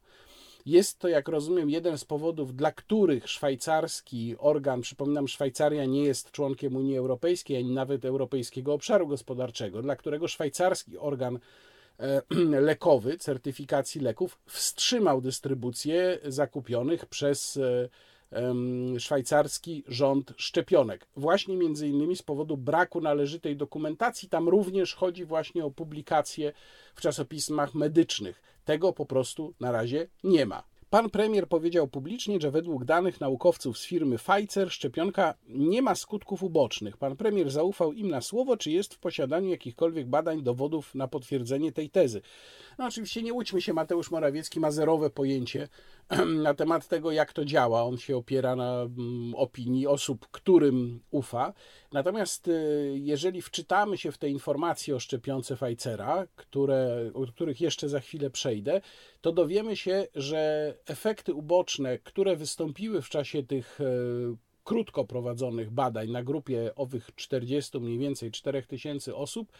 [0.65, 6.31] Jest to, jak rozumiem, jeden z powodów, dla których szwajcarski organ, przypominam, Szwajcaria nie jest
[6.31, 11.39] członkiem Unii Europejskiej ani nawet Europejskiego Obszaru Gospodarczego, dla którego szwajcarski organ
[11.99, 12.21] e,
[12.69, 17.89] lekowy, certyfikacji leków, wstrzymał dystrybucję zakupionych przez e,
[18.99, 21.07] szwajcarski rząd szczepionek.
[21.15, 24.29] Właśnie między innymi z powodu braku należytej dokumentacji.
[24.29, 26.53] Tam również chodzi właśnie o publikacje
[26.95, 28.41] w czasopismach medycznych.
[28.65, 30.63] Tego po prostu na razie nie ma.
[30.93, 36.43] Pan premier powiedział publicznie, że według danych naukowców z firmy Pfizer szczepionka nie ma skutków
[36.43, 36.97] ubocznych.
[36.97, 41.71] Pan premier zaufał im na słowo, czy jest w posiadaniu jakichkolwiek badań, dowodów na potwierdzenie
[41.71, 42.21] tej tezy.
[42.77, 45.67] No oczywiście nie łudźmy się, Mateusz Morawiecki ma zerowe pojęcie
[46.43, 47.83] na temat tego, jak to działa.
[47.83, 51.53] On się opiera na mm, opinii osób, którym ufa.
[51.93, 57.89] Natomiast y, jeżeli wczytamy się w te informacje o szczepionce Pfizera, które, o których jeszcze
[57.89, 58.81] za chwilę przejdę,
[59.21, 63.85] to dowiemy się, że efekty uboczne, które wystąpiły w czasie tych e,
[64.63, 69.51] krótko prowadzonych badań na grupie owych 40 mniej więcej 4000 osób,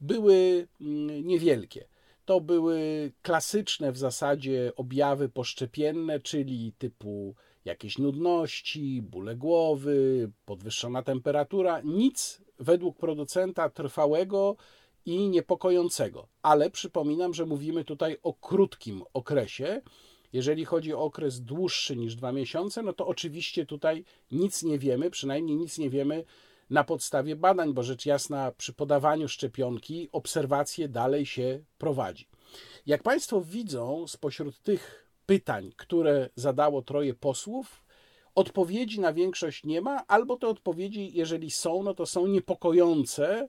[0.00, 1.88] były mm, niewielkie.
[2.24, 11.80] To były klasyczne w zasadzie objawy poszczepienne, czyli typu jakieś nudności, bóle głowy, podwyższona temperatura,
[11.80, 14.56] nic według producenta trwałego
[15.06, 16.28] i niepokojącego.
[16.42, 19.82] Ale przypominam, że mówimy tutaj o krótkim okresie
[20.32, 25.10] Jeżeli chodzi o okres dłuższy niż dwa miesiące, no to oczywiście tutaj nic nie wiemy,
[25.10, 26.24] przynajmniej nic nie wiemy
[26.70, 32.28] na podstawie badań, bo rzecz jasna przy podawaniu szczepionki obserwacje dalej się prowadzi.
[32.86, 37.84] Jak Państwo widzą, spośród tych pytań, które zadało troje posłów,
[38.34, 43.48] odpowiedzi na większość nie ma, albo te odpowiedzi, jeżeli są, no to są niepokojące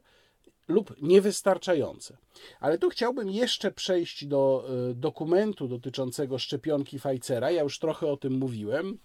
[0.67, 2.17] lub niewystarczające.
[2.59, 7.51] Ale tu chciałbym jeszcze przejść do e, dokumentu dotyczącego szczepionki Pfizera.
[7.51, 8.97] Ja już trochę o tym mówiłem.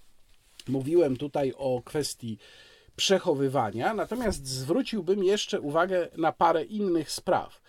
[0.69, 2.39] Mówiłem tutaj o kwestii
[2.97, 7.61] przechowywania, natomiast zwróciłbym jeszcze uwagę na parę innych spraw.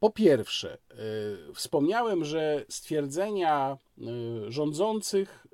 [0.00, 0.96] Po pierwsze, e,
[1.54, 4.04] wspomniałem, że stwierdzenia e,
[4.52, 5.46] rządzących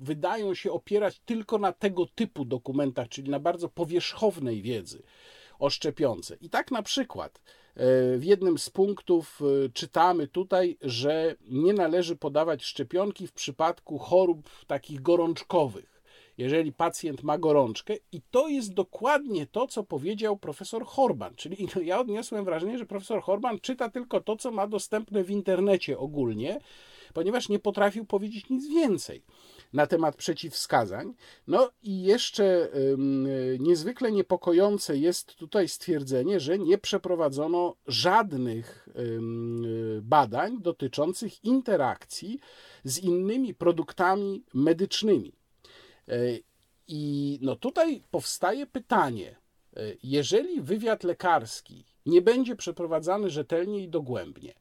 [0.00, 5.02] wydają się opierać tylko na tego typu dokumentach, czyli na bardzo powierzchownej wiedzy
[5.58, 6.36] o szczepionce.
[6.40, 12.16] I tak na przykład e, w jednym z punktów e, czytamy tutaj, że nie należy
[12.16, 15.95] podawać szczepionki w przypadku chorób takich gorączkowych.
[16.38, 21.34] Jeżeli pacjent ma gorączkę, i to jest dokładnie to, co powiedział profesor Horban.
[21.34, 25.98] Czyli ja odniosłem wrażenie, że profesor Horban czyta tylko to, co ma dostępne w internecie
[25.98, 26.60] ogólnie,
[27.14, 29.22] ponieważ nie potrafił powiedzieć nic więcej
[29.72, 31.14] na temat przeciwwskazań.
[31.46, 32.68] No i jeszcze
[33.58, 38.88] niezwykle niepokojące jest tutaj stwierdzenie, że nie przeprowadzono żadnych
[40.02, 42.40] badań dotyczących interakcji
[42.84, 45.32] z innymi produktami medycznymi.
[46.08, 46.38] E,
[46.88, 49.36] I no tutaj powstaje pytanie,
[49.76, 54.54] e, jeżeli wywiad lekarski nie będzie przeprowadzany rzetelnie i dogłębnie,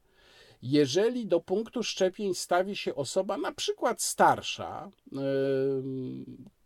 [0.62, 5.22] jeżeli do punktu szczepień stawi się osoba na przykład starsza, yy,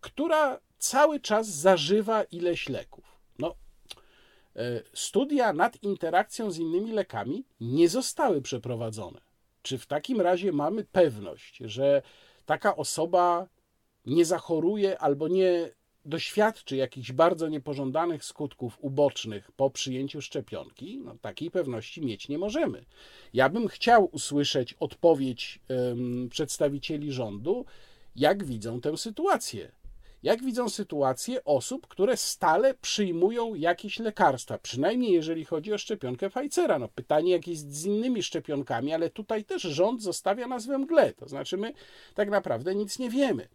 [0.01, 3.19] która cały czas zażywa ileś leków.
[3.39, 3.55] No,
[4.93, 9.21] studia nad interakcją z innymi lekami nie zostały przeprowadzone.
[9.61, 12.01] Czy w takim razie mamy pewność, że
[12.45, 13.47] taka osoba
[14.05, 15.69] nie zachoruje albo nie
[16.05, 22.85] doświadczy jakichś bardzo niepożądanych skutków ubocznych po przyjęciu szczepionki, no, takiej pewności mieć nie możemy.
[23.33, 27.65] Ja bym chciał usłyszeć odpowiedź um, przedstawicieli rządu,
[28.15, 29.71] jak widzą tę sytuację.
[30.23, 36.79] Jak widzą sytuację osób, które stale przyjmują jakieś lekarstwa, przynajmniej jeżeli chodzi o szczepionkę Pfizera.
[36.79, 41.13] No, pytanie, jak jest z innymi szczepionkami, ale tutaj też rząd zostawia nas we mgle.
[41.13, 41.73] To znaczy, my
[42.13, 43.47] tak naprawdę nic nie wiemy.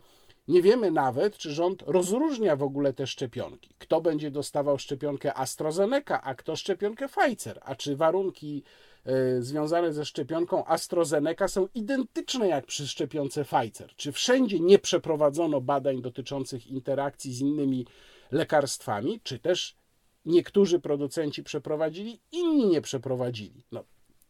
[0.48, 3.70] Nie wiemy nawet, czy rząd rozróżnia w ogóle te szczepionki.
[3.78, 8.62] Kto będzie dostawał szczepionkę AstraZeneca, a kto szczepionkę Pfizer, a czy warunki
[9.04, 13.94] e, związane ze szczepionką AstraZeneca są identyczne jak przy szczepionce Pfizer.
[13.96, 17.86] Czy wszędzie nie przeprowadzono badań dotyczących interakcji z innymi
[18.30, 19.76] lekarstwami, czy też
[20.24, 23.64] niektórzy producenci przeprowadzili, inni nie przeprowadzili.
[23.72, 23.84] No,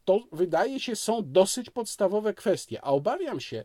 [0.05, 3.65] to wydaje się są dosyć podstawowe kwestie, a obawiam się,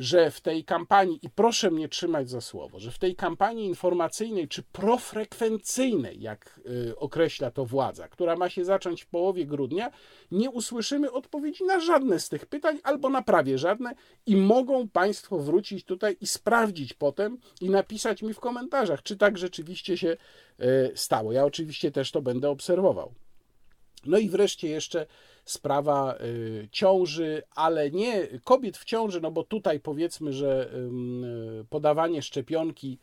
[0.00, 4.48] że w tej kampanii, i proszę mnie trzymać za słowo, że w tej kampanii informacyjnej
[4.48, 9.90] czy profrekwencyjnej, jak y, określa to władza, która ma się zacząć w połowie grudnia,
[10.30, 13.94] nie usłyszymy odpowiedzi na żadne z tych pytań albo na prawie żadne
[14.26, 19.38] i mogą Państwo wrócić tutaj i sprawdzić potem i napisać mi w komentarzach, czy tak
[19.38, 20.16] rzeczywiście się
[20.60, 21.32] y, stało.
[21.32, 23.14] Ja oczywiście też to będę obserwował.
[24.06, 25.06] No i wreszcie jeszcze
[25.50, 30.70] sprawa y, ciąży, ale nie kobiet w ciąży, no bo tutaj powiedzmy, że
[31.70, 32.98] podawanie szczepionki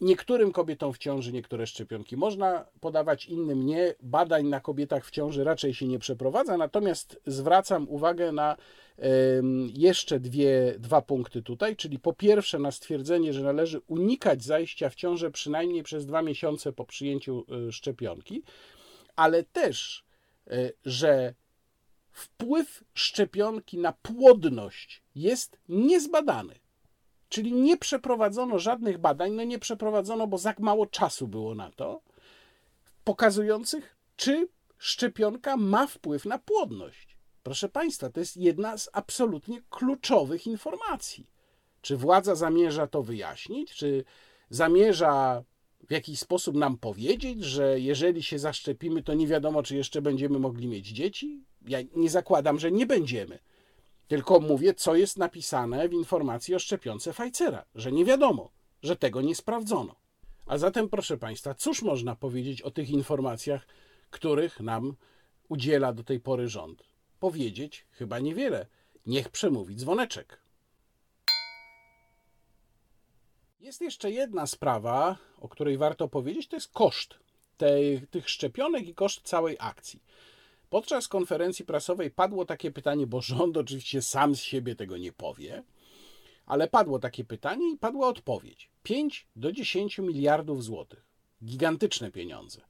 [0.00, 3.94] Niektórym kobietom w ciąży niektóre szczepionki można podawać, innym nie.
[4.02, 8.56] Badań na kobietach w ciąży raczej się nie przeprowadza, natomiast zwracam uwagę na
[9.74, 14.94] jeszcze dwie, dwa punkty tutaj, czyli po pierwsze na stwierdzenie, że należy unikać zajścia w
[14.94, 18.42] ciążę przynajmniej przez dwa miesiące po przyjęciu y, szczepionki,
[19.16, 20.04] ale też,
[20.52, 21.34] y, że
[22.20, 26.54] wpływ szczepionki na płodność jest niezbadany.
[27.28, 32.02] Czyli nie przeprowadzono żadnych badań, no nie przeprowadzono, bo za mało czasu było na to,
[33.04, 37.16] pokazujących, czy szczepionka ma wpływ na płodność.
[37.42, 41.26] Proszę Państwa, to jest jedna z absolutnie kluczowych informacji.
[41.80, 44.04] Czy władza zamierza to wyjaśnić, czy
[44.50, 45.44] zamierza
[45.88, 50.38] w jakiś sposób nam powiedzieć, że jeżeli się zaszczepimy, to nie wiadomo, czy jeszcze będziemy
[50.38, 51.44] mogli mieć dzieci?
[51.68, 53.38] Ja nie zakładam, że nie będziemy.
[54.08, 58.50] Tylko mówię, co jest napisane w informacji o szczepionce Pfizera, że nie wiadomo,
[58.82, 59.94] że tego nie sprawdzono.
[60.46, 63.66] A zatem, proszę Państwa, cóż można powiedzieć o tych informacjach,
[64.10, 64.96] których nam
[65.48, 66.82] udziela do tej pory rząd?
[67.20, 68.66] Powiedzieć chyba niewiele.
[69.06, 70.40] Niech przemówi dzwoneczek.
[73.60, 77.14] Jest jeszcze jedna sprawa, o której warto powiedzieć, to jest koszt
[77.56, 80.02] tej, tych szczepionek i koszt całej akcji.
[80.70, 85.62] Podczas konferencji prasowej padło takie pytanie, bo rząd oczywiście sam z siebie tego nie powie,
[86.46, 88.70] ale padło takie pytanie i padła odpowiedź.
[88.82, 91.06] 5 do 10 miliardów złotych.
[91.44, 92.60] Gigantyczne pieniądze.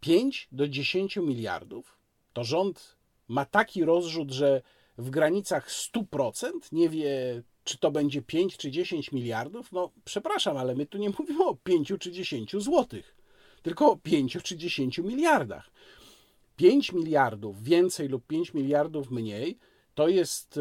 [0.00, 1.98] 5 do 10 miliardów
[2.32, 2.96] to rząd
[3.28, 4.62] ma taki rozrzut, że
[4.98, 9.72] w granicach 100% nie wie, czy to będzie 5 czy 10 miliardów.
[9.72, 13.16] No, przepraszam, ale my tu nie mówimy o 5 czy 10 złotych,
[13.62, 15.70] tylko o 5 czy 10 miliardach.
[16.56, 19.58] 5 miliardów więcej lub 5 miliardów mniej
[19.94, 20.60] to jest e,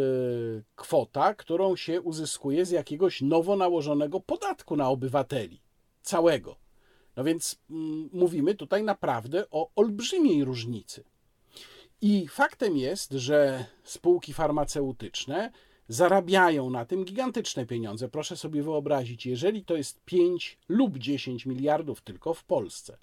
[0.76, 5.62] kwota, którą się uzyskuje z jakiegoś nowo nałożonego podatku na obywateli.
[6.02, 6.56] Całego.
[7.16, 11.04] No więc mm, mówimy tutaj naprawdę o olbrzymiej różnicy.
[12.02, 15.52] I faktem jest, że spółki farmaceutyczne
[15.88, 18.10] zarabiają na tym gigantyczne pieniądze.
[18.10, 22.98] Proszę sobie wyobrazić, jeżeli to jest 5 lub 10 miliardów tylko w Polsce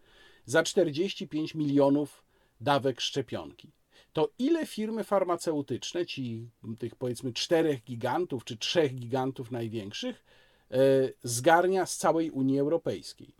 [0.44, 2.24] za 45 milionów
[2.62, 3.72] dawek szczepionki,
[4.12, 10.24] to ile firmy farmaceutyczne, ci tych powiedzmy czterech gigantów czy trzech gigantów największych,
[10.70, 10.76] e,
[11.22, 13.34] zgarnia z całej Unii Europejskiej?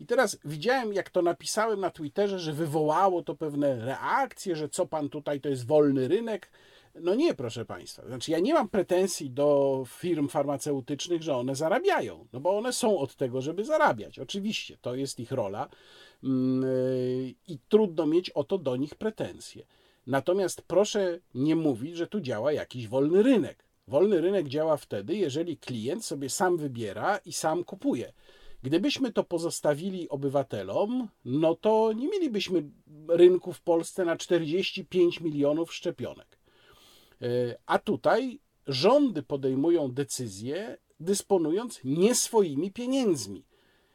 [0.00, 4.86] I teraz widziałem, jak to napisałem na Twitterze, że wywołało to pewne reakcje, że co
[4.86, 6.50] pan tutaj to jest wolny rynek.
[6.94, 8.06] No nie, proszę Państwa.
[8.06, 12.98] Znaczy, ja nie mam pretensji do firm farmaceutycznych, że one zarabiają, no bo one są
[12.98, 14.18] od tego, żeby zarabiać.
[14.18, 15.68] Oczywiście, to jest ich rola
[17.48, 19.66] i trudno mieć o to do nich pretensje.
[20.06, 23.64] Natomiast proszę nie mówić, że tu działa jakiś wolny rynek.
[23.88, 28.12] Wolny rynek działa wtedy, jeżeli klient sobie sam wybiera i sam kupuje.
[28.62, 32.62] Gdybyśmy to pozostawili obywatelom, no to nie mielibyśmy
[33.08, 36.38] rynku w Polsce na 45 milionów szczepionek.
[37.22, 37.26] E,
[37.66, 43.44] a tutaj rządy podejmują decyzje, dysponując nie swoimi pieniędzmi.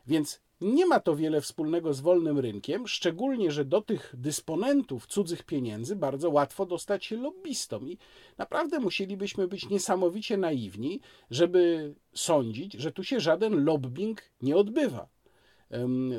[0.07, 5.43] Więc nie ma to wiele wspólnego z wolnym rynkiem, szczególnie, że do tych dysponentów cudzych
[5.43, 7.89] pieniędzy bardzo łatwo dostać się lobbystom.
[7.89, 7.97] I
[8.37, 10.99] naprawdę musielibyśmy być niesamowicie naiwni,
[11.31, 15.07] żeby sądzić, że tu się żaden lobbying nie odbywa.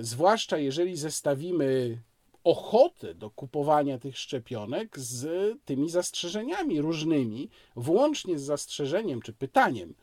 [0.01, 1.99] Zwłaszcza jeżeli zestawimy
[2.45, 9.95] ochotę do kupowania tych szczepionek z tymi zastrzeżeniami różnymi, włącznie z zastrzeżeniem czy pytaniem,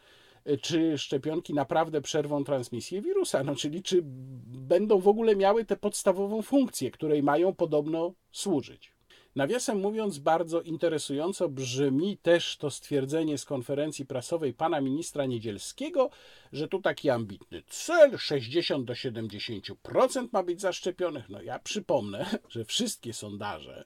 [0.62, 4.02] czy szczepionki naprawdę przerwą transmisję wirusa, no czyli czy
[4.46, 8.96] będą w ogóle miały tę podstawową funkcję, której mają podobno służyć.
[9.36, 16.10] Nawiasem mówiąc, bardzo interesująco brzmi też to stwierdzenie z konferencji prasowej pana ministra Niedzielskiego,
[16.54, 21.30] że tu taki ambitny cel 60 do 70% ma być zaszczepionych.
[21.30, 23.86] No ja przypomnę, że wszystkie sondaże,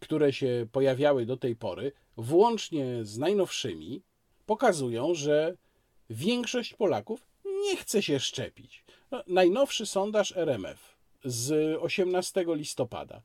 [0.00, 4.02] które się pojawiały do tej pory, włącznie z najnowszymi,
[4.46, 5.56] pokazują, że
[6.10, 8.84] większość Polaków nie chce się szczepić.
[9.10, 13.22] No, najnowszy sondaż RMF z 18 listopada.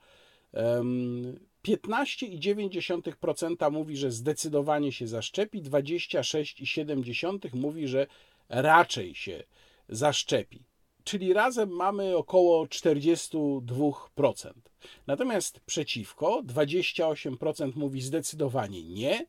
[1.68, 8.08] 15,9% mówi, że zdecydowanie się zaszczepi, 26,7% mówi, że
[8.50, 9.44] raczej się
[9.90, 10.64] zaszczepi.
[11.04, 14.52] Czyli razem mamy około 42%.
[15.08, 19.26] Natomiast przeciwko 28% mówi zdecydowanie nie,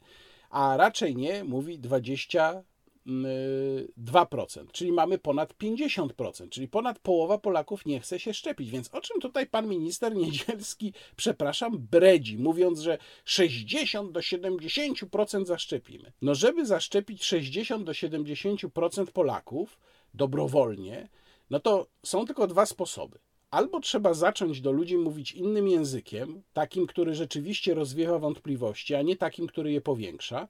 [0.50, 2.62] a raczej nie mówi 20
[3.06, 8.70] 2%, czyli mamy ponad 50%, czyli ponad połowa Polaków nie chce się szczepić.
[8.70, 16.12] Więc o czym tutaj pan minister Niedzielski, przepraszam, bredzi, mówiąc, że 60 do 70% zaszczepimy.
[16.22, 19.78] No, żeby zaszczepić 60 do 70% Polaków
[20.14, 21.08] dobrowolnie,
[21.50, 23.18] no to są tylko dwa sposoby.
[23.50, 29.16] Albo trzeba zacząć do ludzi mówić innym językiem, takim, który rzeczywiście rozwiewa wątpliwości, a nie
[29.16, 30.48] takim, który je powiększa,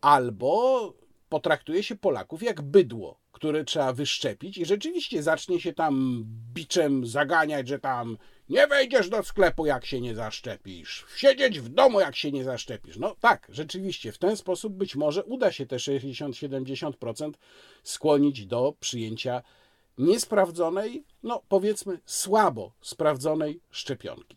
[0.00, 0.92] albo
[1.34, 6.24] potraktuje się Polaków jak bydło, które trzeba wyszczepić i rzeczywiście zacznie się tam
[6.54, 8.18] biczem zaganiać, że tam
[8.48, 12.96] nie wejdziesz do sklepu, jak się nie zaszczepisz, siedzieć w domu, jak się nie zaszczepisz.
[12.96, 17.32] No tak, rzeczywiście, w ten sposób być może uda się te 60-70%
[17.82, 19.42] skłonić do przyjęcia
[19.98, 24.36] niesprawdzonej, no powiedzmy słabo sprawdzonej szczepionki.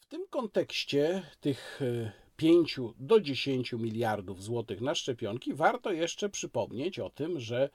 [0.00, 6.98] W tym kontekście tych e, 5 do 10 miliardów złotych na szczepionki, warto jeszcze przypomnieć
[6.98, 7.70] o tym, że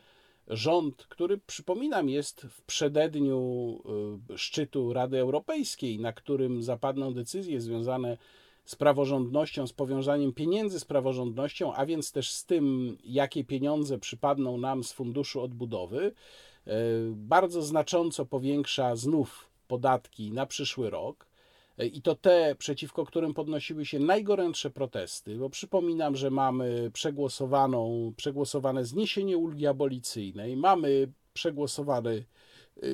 [0.48, 3.40] rząd, który przypominam jest w przededniu
[4.34, 8.18] y, szczytu Rady Europejskiej, na którym zapadną decyzje związane
[8.66, 14.58] z praworządnością, z powiązaniem pieniędzy z praworządnością, a więc też z tym, jakie pieniądze przypadną
[14.58, 16.72] nam z funduszu odbudowy, y,
[17.16, 21.29] bardzo znacząco powiększa znów podatki na przyszły rok.
[21.86, 28.86] I to te, przeciwko którym podnosiły się najgorętsze protesty, bo przypominam, że mamy przegłosowaną, przegłosowane
[28.86, 32.26] zniesienie ulgi abolicyjnej, mamy przegłosowany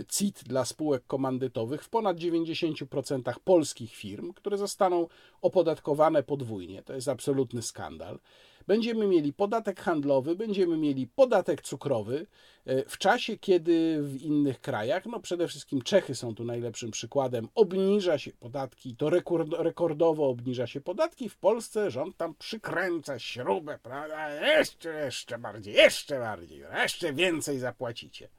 [0.09, 5.07] CIT dla spółek komandytowych w ponad 90% polskich firm, które zostaną
[5.41, 6.83] opodatkowane podwójnie.
[6.83, 8.19] To jest absolutny skandal.
[8.67, 12.27] Będziemy mieli podatek handlowy, będziemy mieli podatek cukrowy
[12.65, 17.47] e, w czasie, kiedy w innych krajach, no przede wszystkim Czechy są tu najlepszym przykładem,
[17.55, 21.29] obniża się podatki, to rekord, rekordowo obniża się podatki.
[21.29, 24.57] W Polsce rząd tam przykręca śrubę, prawda?
[24.57, 28.29] Jeszcze, jeszcze bardziej, jeszcze bardziej, jeszcze więcej zapłacicie.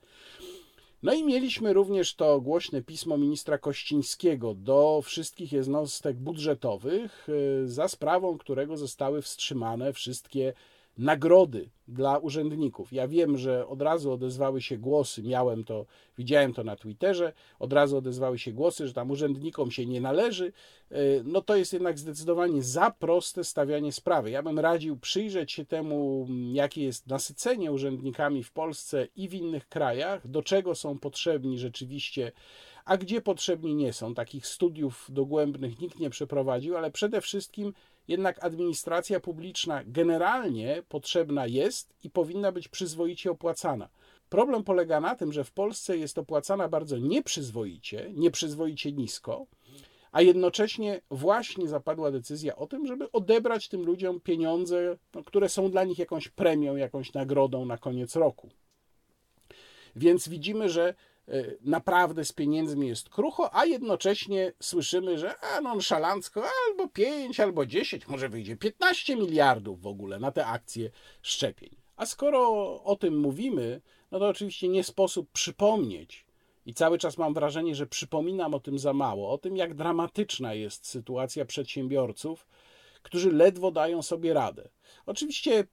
[1.02, 7.88] No i mieliśmy również to głośne pismo ministra Kościńskiego do wszystkich jednostek budżetowych, y, za
[7.88, 10.52] sprawą którego zostały wstrzymane wszystkie
[10.98, 12.92] nagrody dla urzędników.
[12.92, 15.86] Ja wiem, że od razu odezwały się głosy, miałem to,
[16.18, 20.52] widziałem to na Twitterze, od razu odezwały się głosy, że tam urzędnikom się nie należy.
[20.92, 24.30] Y, no to jest jednak zdecydowanie za proste stawianie sprawy.
[24.30, 29.68] Ja bym radził przyjrzeć się temu, jakie jest nasycenie urzędnikami w Polsce i w innych
[29.68, 32.32] krajach, do czego są potrzebni rzeczywiście
[32.86, 34.14] a gdzie potrzebni nie są.
[34.14, 37.72] Takich studiów dogłębnych nikt nie przeprowadził, ale przede wszystkim
[38.08, 43.88] jednak administracja publiczna generalnie potrzebna jest i powinna być przyzwoicie opłacana.
[44.28, 49.46] Problem polega na tym, że w Polsce jest opłacana bardzo nieprzyzwoicie, nieprzyzwoicie nisko,
[50.12, 55.70] a jednocześnie właśnie zapadła decyzja o tym, żeby odebrać tym ludziom pieniądze, no, które są
[55.70, 58.50] dla nich jakąś premią, jakąś nagrodą na koniec roku.
[59.96, 60.94] Więc widzimy, że
[61.60, 68.08] naprawdę z pieniędzmi jest krucho, a jednocześnie słyszymy, że a nonszalancko albo 5, albo 10,
[68.08, 70.90] może wyjdzie 15 miliardów w ogóle na te akcje
[71.22, 71.70] szczepień.
[71.96, 72.50] A skoro
[72.82, 76.26] o tym mówimy, no to oczywiście nie sposób przypomnieć,
[76.66, 80.54] i cały czas mam wrażenie, że przypominam o tym za mało, o tym, jak dramatyczna
[80.54, 82.46] jest sytuacja przedsiębiorców,
[83.02, 84.68] którzy ledwo dają sobie radę.
[85.06, 85.64] Oczywiście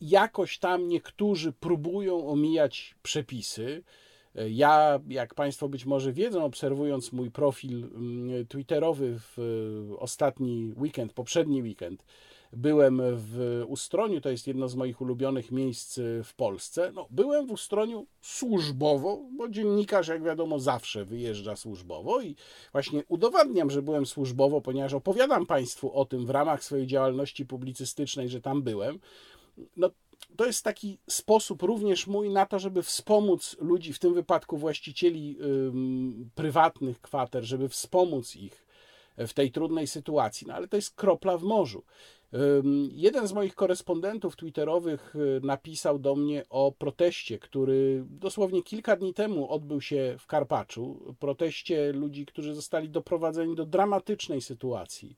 [0.00, 3.82] jakoś tam niektórzy próbują omijać przepisy,
[4.34, 11.12] ja, jak Państwo być może wiedzą, obserwując mój profil mm, Twitterowy w e, ostatni weekend,
[11.12, 12.04] poprzedni weekend,
[12.52, 16.92] byłem w Ustroniu, to jest jedno z moich ulubionych miejsc w Polsce.
[16.94, 22.36] No, byłem w Ustroniu służbowo, bo dziennikarz, jak wiadomo, zawsze wyjeżdża służbowo i
[22.72, 28.28] właśnie udowadniam, że byłem służbowo, ponieważ opowiadam Państwu o tym w ramach swojej działalności publicystycznej,
[28.28, 28.98] że tam byłem.
[29.76, 29.90] No,
[30.38, 35.38] to jest taki sposób również mój na to, żeby wspomóc ludzi, w tym wypadku właścicieli
[36.34, 38.66] prywatnych kwater, żeby wspomóc ich
[39.16, 40.46] w tej trudnej sytuacji.
[40.46, 41.84] No ale to jest kropla w morzu.
[42.92, 49.14] Jeden z moich korespondentów twitterowych y, napisał do mnie o proteście, który dosłownie kilka dni
[49.14, 51.14] temu odbył się w Karpaczu.
[51.18, 55.16] Proteście ludzi, którzy zostali doprowadzeni do dramatycznej sytuacji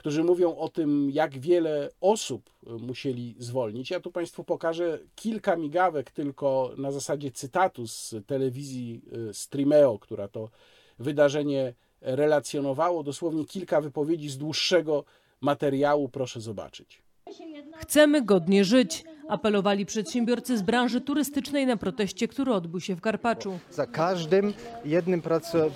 [0.00, 3.90] którzy mówią o tym, jak wiele osób e, musieli zwolnić.
[3.90, 10.28] Ja tu Państwu pokażę kilka migawek tylko na zasadzie cytatu z telewizji e, Streameo, która
[10.28, 10.50] to
[10.98, 13.02] wydarzenie relacjonowało.
[13.02, 15.04] Dosłownie kilka wypowiedzi z dłuższego
[15.40, 17.02] materiału, proszę zobaczyć.
[17.78, 23.58] Chcemy godnie żyć apelowali przedsiębiorcy z branży turystycznej na proteście, który odbył się w Karpaczu.
[23.70, 24.52] Za każdym
[24.84, 25.22] jednym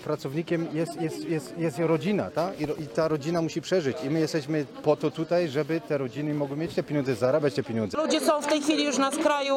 [0.04, 2.54] pracownikiem jest, jest, jest, jest rodzina ta?
[2.54, 6.56] I, ta rodzina musi przeżyć i my jesteśmy po to tutaj, żeby te rodziny mogły
[6.56, 7.98] mieć te pieniądze, zarabiać te pieniądze.
[7.98, 9.54] Ludzie są w tej chwili już na skraju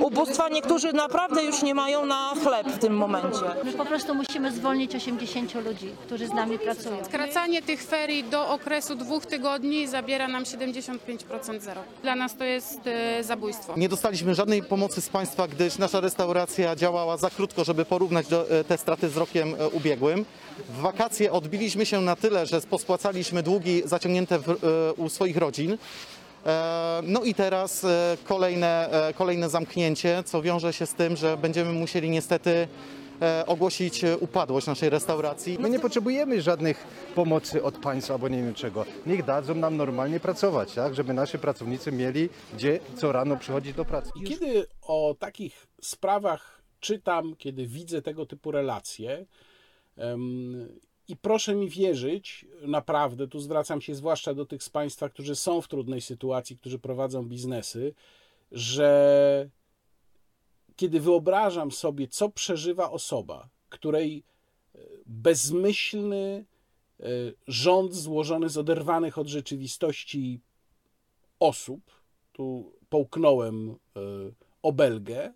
[0.00, 3.40] ubóstwa, niektórzy naprawdę już nie mają na chleb w tym momencie.
[3.64, 7.04] My po prostu musimy zwolnić 80 ludzi, którzy z nami pracują.
[7.04, 11.80] Skracanie tych ferii do okresu dwóch tygodni zabiera nam 75% zero.
[12.02, 12.80] Dla nas to jest
[13.20, 13.74] za zabójstwo.
[13.76, 18.50] Nie dostaliśmy żadnej pomocy z państwa, gdyż nasza restauracja działała za krótko, żeby porównać do,
[18.50, 20.24] e, te straty z rokiem e, ubiegłym.
[20.68, 24.54] W wakacje odbiliśmy się na tyle, że pospłacaliśmy długi zaciągnięte w, e,
[24.92, 25.78] u swoich rodzin.
[27.02, 27.86] No i teraz
[28.24, 32.68] kolejne, kolejne zamknięcie, co wiąże się z tym, że będziemy musieli niestety
[33.46, 35.58] ogłosić e, upadłość naszej restauracji.
[35.60, 38.84] My nie potrzebujemy żadnych pomocy od państwa albo nie wiem czego.
[39.06, 40.94] Niech dadzą nam normalnie pracować, tak?
[40.94, 44.10] żeby nasi pracownicy mieli gdzie co rano przychodzić do pracy.
[44.16, 49.26] I kiedy o takich sprawach czytam, kiedy widzę tego typu relacje,
[51.08, 55.60] i proszę mi wierzyć, naprawdę, tu zwracam się zwłaszcza do tych z Państwa, którzy są
[55.60, 57.94] w trudnej sytuacji, którzy prowadzą biznesy,
[58.52, 59.50] że
[60.76, 64.24] kiedy wyobrażam sobie, co przeżywa osoba, której
[64.74, 66.44] e, bezmyślny
[67.00, 67.04] e,
[67.46, 70.40] rząd złożony z oderwanych od rzeczywistości
[71.40, 71.80] osób,
[72.32, 74.00] tu połknąłem e,
[74.62, 75.32] obelgę,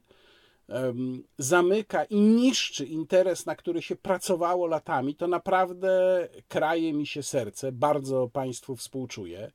[1.38, 7.72] zamyka i niszczy interes, na który się pracowało latami, to naprawdę kraje mi się serce,
[7.72, 9.52] bardzo Państwu współczuję.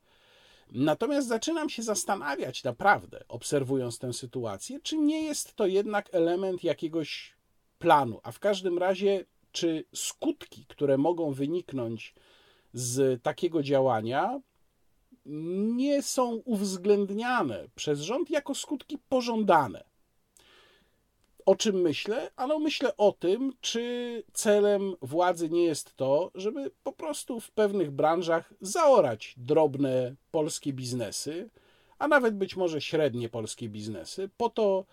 [0.72, 7.36] Natomiast zaczynam się zastanawiać naprawdę, obserwując tę sytuację, czy nie jest to jednak element jakiegoś
[7.80, 12.14] planu, a w każdym razie, czy skutki, które mogą wyniknąć
[12.74, 14.40] z takiego działania,
[15.76, 19.95] nie są uwzględniane przez rząd jako skutki pożądane.
[21.46, 22.32] O czym myślę?
[22.36, 27.92] Ano myślę o tym, czy celem władzy nie jest to, żeby po prostu w pewnych
[27.92, 31.50] branżach zaorać drobne polskie biznesy,
[32.00, 34.86] a nawet być może średnie polskie biznesy, po to,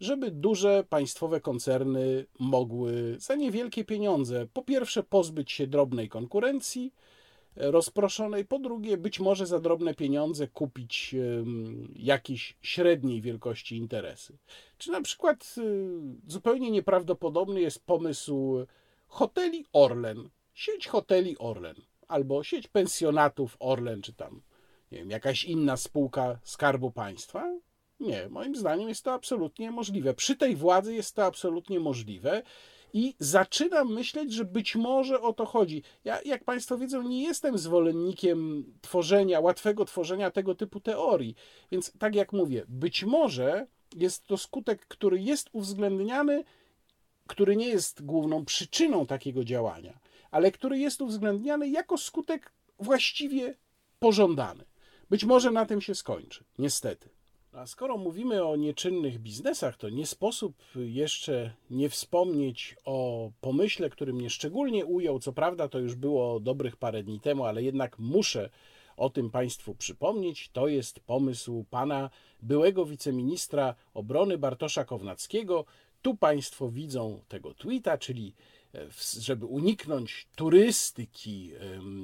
[0.00, 6.94] żeby duże państwowe koncerny mogły za niewielkie pieniądze po pierwsze pozbyć się drobnej konkurencji,
[7.56, 11.14] rozproszonej, po drugie być może za drobne pieniądze kupić
[11.96, 14.38] jakieś średniej wielkości interesy.
[14.78, 15.90] Czy na przykład y,
[16.26, 18.66] zupełnie nieprawdopodobny jest pomysł
[19.06, 21.76] hoteli Orlen, sieć hoteli Orlen,
[22.08, 24.42] albo sieć pensjonatów Orlen, czy tam
[24.92, 27.58] nie wiem, jakaś inna spółka Skarbu Państwa?
[28.00, 30.14] Nie, moim zdaniem jest to absolutnie możliwe.
[30.14, 32.42] Przy tej władzy jest to absolutnie możliwe.
[32.92, 35.82] I zaczynam myśleć, że być może o to chodzi.
[36.04, 41.34] Ja, jak Państwo wiedzą, nie jestem zwolennikiem tworzenia, łatwego tworzenia tego typu teorii.
[41.72, 43.66] Więc tak jak mówię, być może
[43.96, 46.44] jest to skutek, który jest uwzględniany,
[47.26, 49.98] który nie jest główną przyczyną takiego działania,
[50.30, 53.54] ale który jest uwzględniany jako skutek właściwie
[53.98, 54.64] pożądany.
[55.10, 57.08] Być może na tym się skończy, niestety.
[57.52, 64.12] A skoro mówimy o nieczynnych biznesach, to nie sposób jeszcze nie wspomnieć o pomyśle, który
[64.12, 65.18] mnie szczególnie ujął.
[65.18, 68.50] Co prawda, to już było dobrych parę dni temu, ale jednak muszę
[68.96, 70.50] o tym Państwu przypomnieć.
[70.52, 72.10] To jest pomysł pana
[72.42, 75.64] byłego wiceministra obrony Bartosza Kownackiego.
[76.02, 78.34] Tu Państwo widzą tego tweeta, czyli
[79.20, 81.52] żeby uniknąć turystyki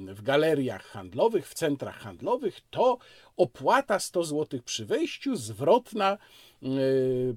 [0.07, 2.97] w galeriach handlowych, w centrach handlowych, to
[3.37, 6.11] opłata 100 zł przy wejściu, zwrotna
[6.63, 6.67] e,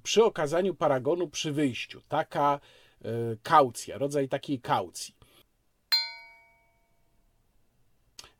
[0.02, 2.00] przy okazaniu paragonu przy wyjściu.
[2.08, 2.60] Taka
[3.04, 3.08] e,
[3.42, 5.14] kaucja, rodzaj takiej kaucji.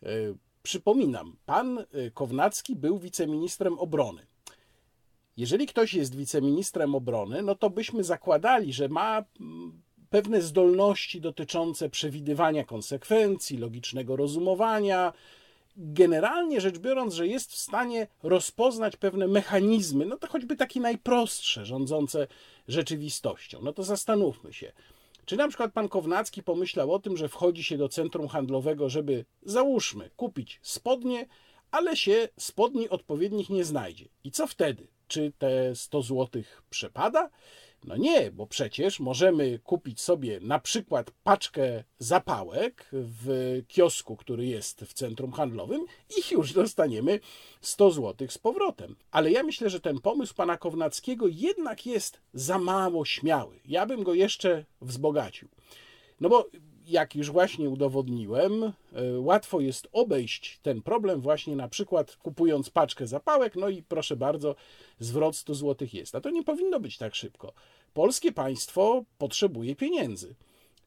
[0.02, 0.08] E,
[0.62, 1.84] Przypominam, pan
[2.14, 4.26] Kownacki był wiceministrem obrony.
[5.36, 9.24] Jeżeli ktoś jest wiceministrem obrony, no to byśmy zakładali, że ma
[10.10, 15.12] pewne zdolności dotyczące przewidywania konsekwencji, logicznego rozumowania.
[15.76, 21.66] Generalnie rzecz biorąc, że jest w stanie rozpoznać pewne mechanizmy, no to choćby takie najprostsze,
[21.66, 22.26] rządzące
[22.68, 23.60] rzeczywistością.
[23.62, 24.72] No to zastanówmy się.
[25.24, 29.24] Czy na przykład pan Kownacki pomyślał o tym, że wchodzi się do centrum handlowego, żeby
[29.42, 31.26] załóżmy kupić spodnie,
[31.70, 34.08] ale się spodni odpowiednich nie znajdzie.
[34.24, 34.86] I co wtedy?
[35.08, 37.30] Czy te 100 zł przepada?
[37.84, 44.80] No nie, bo przecież możemy kupić sobie na przykład paczkę zapałek w kiosku, który jest
[44.80, 45.84] w centrum handlowym
[46.18, 47.20] i już dostaniemy
[47.60, 48.96] 100 zł z powrotem.
[49.10, 53.60] Ale ja myślę, że ten pomysł pana Kownackiego jednak jest za mało śmiały.
[53.64, 55.48] Ja bym go jeszcze wzbogacił.
[56.20, 56.50] No bo
[56.90, 58.72] jak już właśnie udowodniłem, e,
[59.18, 64.54] łatwo jest obejść ten problem właśnie na przykład kupując paczkę zapałek, no i proszę bardzo,
[64.98, 66.14] zwrot 100 zł jest.
[66.14, 67.52] A to nie powinno być tak szybko.
[67.94, 70.34] Polskie państwo potrzebuje pieniędzy.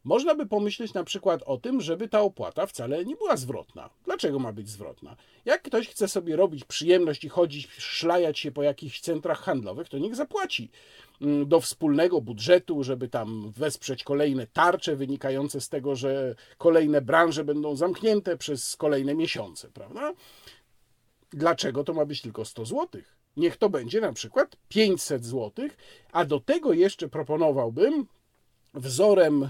[0.04, 3.89] Można by pomyśleć na przykład o tym, żeby ta opłata wcale nie była zwrotna.
[4.06, 5.16] Dlaczego ma być zwrotna?
[5.45, 9.97] Jak ktoś chce sobie robić przyjemność i chodzić, szlajać się po jakichś centrach handlowych, to
[9.97, 10.70] niech zapłaci
[11.22, 17.43] mm, do wspólnego budżetu, żeby tam wesprzeć kolejne tarcze wynikające z tego, że kolejne branże
[17.43, 20.14] będą zamknięte przez kolejne miesiące, prawda?
[21.34, 23.01] Dlaczego to ma być tylko 100 zł?
[23.38, 25.68] Niech to będzie na przykład 500 zł,
[26.12, 28.08] a do tego jeszcze proponowałbym
[28.74, 29.49] wzorem em,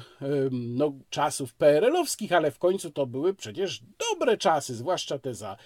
[0.51, 5.57] no, czasów PRL-owskich, ale w końcu to były przecież dobre czasy, zwłaszcza te za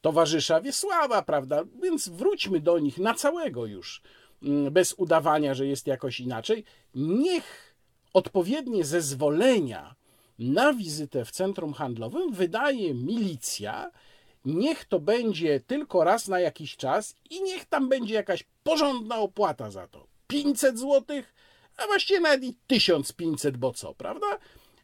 [0.00, 1.64] towarzysza Wiesława, prawda?
[1.82, 4.02] Więc wróćmy do nich na całego już,
[4.42, 6.64] mm, bez udawania, że jest jakoś inaczej.
[6.94, 7.74] Niech
[8.14, 9.94] odpowiednie zezwolenia
[10.38, 13.90] na wizytę w centrum handlowym wydaje milicja.
[14.44, 19.70] Niech to będzie tylko raz na jakiś czas i niech tam będzie jakaś porządna opłata
[19.70, 20.06] za to.
[20.26, 21.22] 500 zł,
[21.78, 24.26] a właściwie nawet i 1500, bo co, prawda?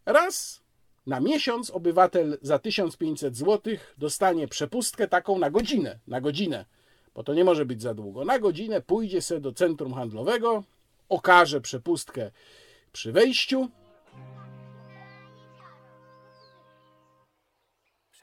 [0.06, 0.60] Raz
[1.06, 6.64] na miesiąc obywatel za 1500 zł dostanie przepustkę taką na godzinę, na godzinę,
[7.14, 8.24] bo to nie może być za długo.
[8.24, 10.64] Na godzinę pójdzie sobie do centrum handlowego,
[11.08, 12.30] okaże przepustkę
[12.92, 13.68] przy wejściu,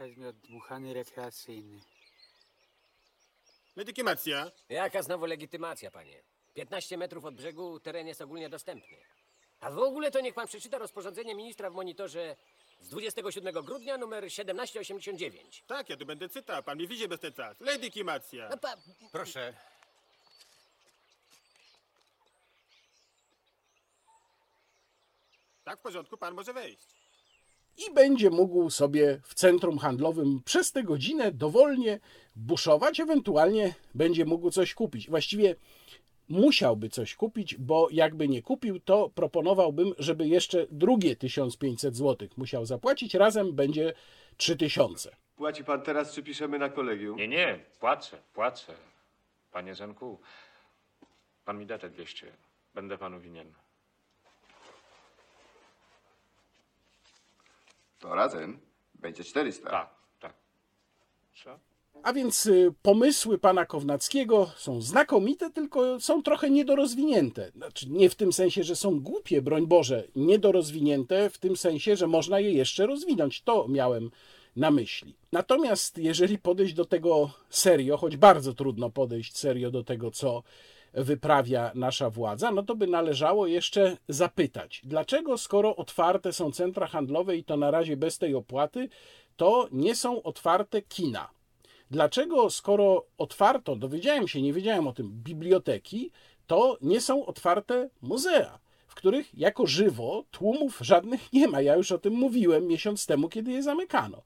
[0.01, 1.79] Przedmiot dmuchany rekreacyjny.
[3.75, 4.51] Legitymacja.
[4.69, 6.23] Jaka znowu legitymacja, panie?
[6.53, 8.97] 15 metrów od brzegu teren jest ogólnie dostępny.
[9.59, 12.35] A w ogóle to niech pan przeczyta rozporządzenie ministra w monitorze
[12.81, 15.63] z 27 grudnia numer 1789.
[15.67, 17.61] Tak, ja tu będę czytał, pan mi widzi bez cytat.
[17.61, 18.49] Legitymacja.
[18.49, 18.77] No pa...
[19.11, 19.53] Proszę.
[25.63, 26.87] Tak, w porządku, pan może wejść.
[27.77, 31.99] i będzie mógł sobie w centrum handlowym przez tę godzinę dowolnie
[32.35, 35.09] buszować, ewentualnie będzie mógł coś kupić.
[35.09, 35.55] Właściwie
[36.31, 42.65] musiałby coś kupić, bo jakby nie kupił, to proponowałbym, żeby jeszcze drugie 1500 zł musiał
[42.65, 43.93] zapłacić, razem będzie
[44.37, 45.15] 3000.
[45.35, 47.17] Płaci pan teraz, czy piszemy na kolegium?
[47.17, 48.73] Nie, nie, płacę, płacę.
[49.51, 50.19] Panie Zenku,
[51.45, 52.31] pan mi da te 200.
[52.73, 53.53] Będę panu winien.
[57.99, 58.59] To razem
[58.95, 59.69] będzie 400.
[59.69, 60.33] Tak, tak.
[61.43, 61.59] Co?
[62.03, 67.51] A więc y, pomysły pana Kownackiego są znakomite, tylko są trochę niedorozwinięte.
[67.55, 72.07] Znaczy, nie w tym sensie, że są głupie, broń Boże, niedorozwinięte, w tym sensie, że
[72.07, 73.41] można je jeszcze rozwinąć.
[73.41, 74.11] To miałem
[74.55, 75.15] na myśli.
[75.31, 80.43] Natomiast jeżeli podejść do tego serio, choć bardzo trudno podejść serio do tego, co
[80.93, 87.37] wyprawia nasza władza, no to by należało jeszcze zapytać, dlaczego skoro otwarte są centra handlowe
[87.37, 88.89] i to na razie bez tej opłaty,
[89.35, 91.29] to nie są otwarte kina.
[91.91, 96.11] Dlaczego, skoro otwarto, dowiedziałem się, nie wiedziałem o tym, biblioteki,
[96.47, 101.61] to nie są otwarte muzea, w których jako żywo tłumów żadnych nie ma.
[101.61, 104.21] Ja już o tym mówiłem miesiąc temu, kiedy je zamykano.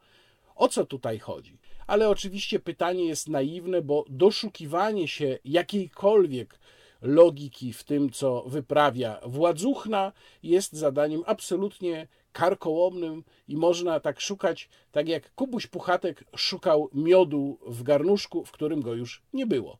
[0.55, 1.57] O co tutaj chodzi?
[1.87, 6.59] Ale oczywiście pytanie jest naiwne, bo doszukiwanie się jakiejkolwiek
[7.01, 10.11] logiki w tym, co wyprawia władzuchna,
[10.43, 17.83] jest zadaniem absolutnie karkołomnym i można tak szukać, tak jak Kubuś Puchatek szukał miodu w
[17.83, 19.77] garnuszku, w którym go już nie było.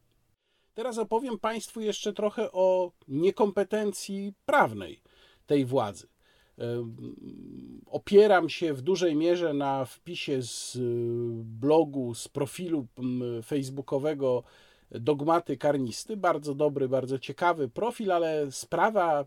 [0.74, 5.02] Teraz opowiem Państwu jeszcze trochę o niekompetencji prawnej
[5.46, 6.08] tej władzy.
[7.86, 10.78] Opieram się w dużej mierze na wpisie z
[11.44, 12.88] blogu, z profilu
[13.44, 14.44] facebookowego
[14.92, 16.18] Dogmaty Karnisty.
[16.18, 19.26] Bardzo dobry, bardzo ciekawy profil, ale sprawa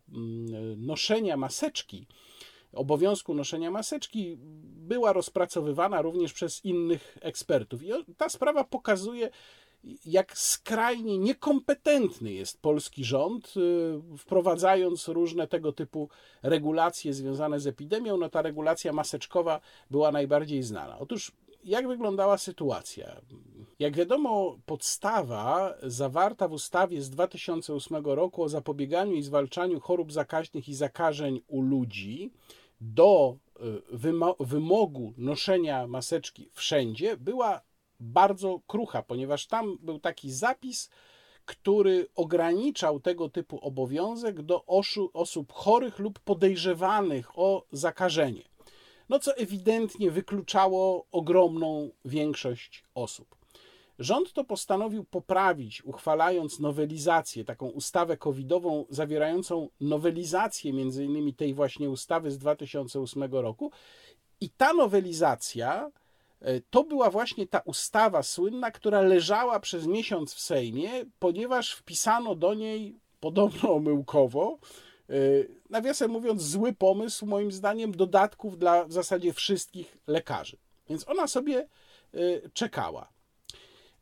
[0.77, 2.07] noszenia maseczki,
[2.73, 4.37] obowiązku noszenia maseczki
[4.89, 7.83] była rozpracowywana również przez innych ekspertów.
[7.83, 9.31] I ta sprawa pokazuje,
[10.07, 13.55] jak skrajnie niekompetentny jest polski rząd,
[14.19, 16.09] wprowadzając różne tego typu
[16.43, 18.17] regulacje związane z epidemią.
[18.17, 19.61] No ta regulacja maseczkowa
[19.91, 20.99] była najbardziej znana.
[20.99, 21.33] Otóż
[21.65, 23.21] jak wyglądała sytuacja?
[23.79, 30.69] Jak wiadomo, podstawa zawarta w ustawie z 2008 roku o zapobieganiu i zwalczaniu chorób zakaźnych
[30.69, 32.31] i zakażeń u ludzi
[32.81, 33.39] do
[34.41, 37.61] wymogu noszenia maseczki wszędzie była
[38.01, 40.91] bardzo krucha, ponieważ tam był taki zapis,
[41.45, 44.65] który ograniczał tego typu obowiązek do
[45.13, 48.43] osób chorych lub podejrzewanych o zakażenie.
[49.09, 53.38] No co ewidentnie wykluczało ogromną większość osób.
[53.99, 61.91] Rząd to postanowił poprawić, uchwalając nowelizację, taką ustawę covidową, zawierającą nowelizację między innymi tej właśnie
[61.91, 63.73] ustawy z 2008 roku.
[64.41, 65.91] I ta nowelizacja
[66.71, 72.55] to była właśnie ta ustawa słynna, która leżała przez miesiąc w Sejmie, ponieważ wpisano do
[72.55, 74.59] niej podobno omyłkowo,
[75.71, 80.57] nawiasem mówiąc, zły pomysł, moim zdaniem, dodatków dla w zasadzie wszystkich lekarzy.
[80.89, 81.69] Więc ona sobie
[82.53, 83.09] czekała.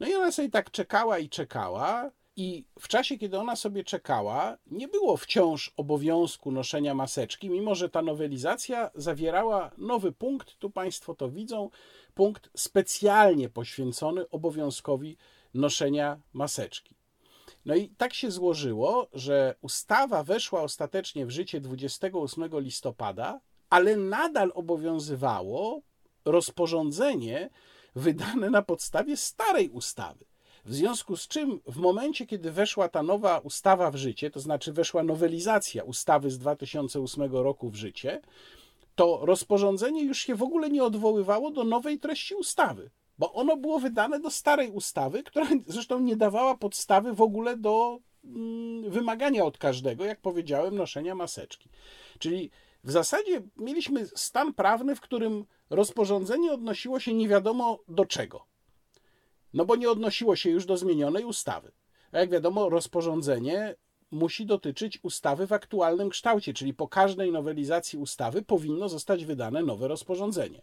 [0.01, 4.59] No i ona sobie tak czekała i czekała, i w czasie, kiedy ona sobie czekała,
[4.67, 11.15] nie było wciąż obowiązku noszenia maseczki, mimo że ta nowelizacja zawierała nowy punkt, tu Państwo
[11.15, 11.71] to widzą,
[12.15, 15.17] punkt specjalnie poświęcony obowiązkowi
[15.55, 16.95] noszenia maseczki.
[17.65, 23.41] No i tak się złożyło, że ustawa weszła ostatecznie w życie 28 listopada,
[23.71, 25.81] ale nadal obowiązywało
[26.25, 27.51] rozporządzenie
[27.97, 30.25] wydane na podstawie starej ustawy.
[30.65, 34.73] W związku z czym, w momencie, kiedy weszła ta nowa ustawa w życie, to znaczy
[34.73, 38.21] weszła nowelizacja ustawy z 2008 roku w życie,
[38.95, 43.79] to rozporządzenie już się w ogóle nie odwoływało do nowej treści ustawy, bo ono było
[43.79, 49.59] wydane do starej ustawy, która zresztą nie dawała podstawy w ogóle do mm, wymagania od
[49.59, 51.69] każdego, jak powiedziałem, noszenia maseczki.
[52.19, 52.51] Czyli
[52.87, 58.47] w zasadzie mieliśmy stan prawny, w którym rozporządzenie odnosiło się nie wiadomo do czego.
[59.55, 61.73] No bo nie odnosiło się już do zmienionej ustawy.
[62.13, 63.75] A jak wiadomo, rozporządzenie
[64.11, 69.89] musi dotyczyć ustawy w aktualnym kształcie, czyli po każdej nowelizacji ustawy powinno zostać wydane nowe
[69.89, 70.63] rozporządzenie.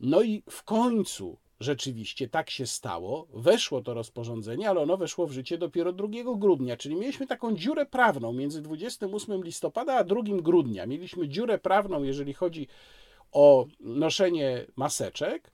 [0.00, 5.32] No i w końcu rzeczywiście tak się stało, weszło to rozporządzenie, ale ono weszło w
[5.32, 10.86] życie dopiero 2 grudnia, czyli mieliśmy taką dziurę prawną między 28 listopada a 2 grudnia.
[10.86, 12.68] Mieliśmy dziurę prawną, jeżeli chodzi
[13.32, 15.52] o noszenie maseczek,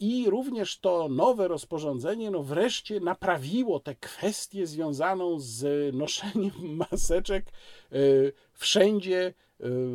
[0.00, 6.52] i również to nowe rozporządzenie no wreszcie naprawiło tę kwestię związaną z noszeniem
[6.90, 7.46] maseczek
[8.52, 9.34] wszędzie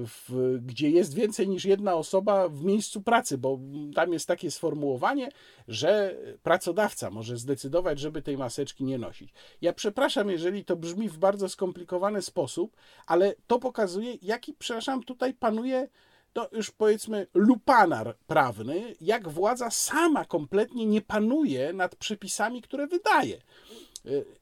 [0.06, 3.60] w, gdzie jest więcej niż jedna osoba w miejscu pracy, bo
[3.96, 5.30] tam jest takie sformułowanie,
[5.68, 9.34] że pracodawca może zdecydować, żeby tej maseczki nie nosić.
[9.62, 12.76] Ja przepraszam, jeżeli to brzmi w bardzo skomplikowany sposób,
[13.08, 15.88] ale to pokazuje, jaki, przepraszam, tutaj panuje
[16.34, 23.42] to już powiedzmy lupanar prawny, jak władza sama kompletnie nie panuje nad przepisami, które wydaje.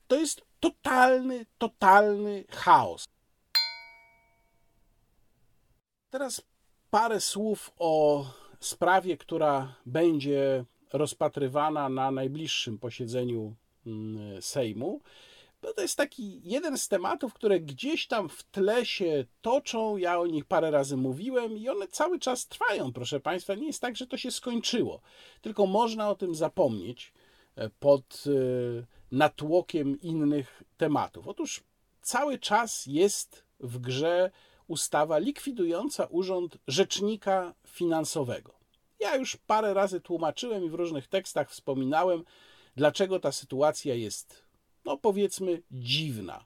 [0.07, 3.05] To jest totalny, totalny chaos.
[6.13, 6.41] Teraz
[6.91, 8.25] parę słów o
[8.59, 13.55] sprawie, która będzie rozpatrywana na najbliższym posiedzeniu
[13.85, 15.01] mm, Sejmu.
[15.75, 19.97] To jest taki jeden z tematów, które gdzieś tam w tle się toczą.
[19.97, 23.55] Ja o nich parę razy mówiłem i one cały czas trwają, proszę Państwa.
[23.55, 25.01] Nie jest tak, że to się skończyło,
[25.41, 27.13] tylko można o tym zapomnieć
[27.55, 28.31] e, pod e,
[29.11, 31.27] natłokiem innych tematów.
[31.27, 31.63] Otóż
[32.01, 34.31] cały czas jest w grze
[34.67, 38.53] ustawa likwidująca urząd rzecznika finansowego.
[38.99, 42.23] Ja już parę razy tłumaczyłem i w różnych tekstach wspominałem,
[42.75, 44.43] dlaczego ta sytuacja jest,
[44.85, 46.45] no powiedzmy, dziwna.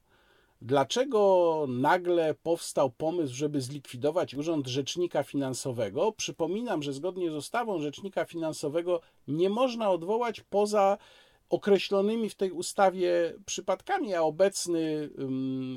[0.61, 6.11] Dlaczego nagle powstał pomysł, żeby zlikwidować Urząd Rzecznika Finansowego?
[6.11, 10.97] Przypominam, że zgodnie z ustawą Rzecznika Finansowego nie można odwołać poza
[11.50, 15.10] określonymi w tej ustawie przypadkami, a obecny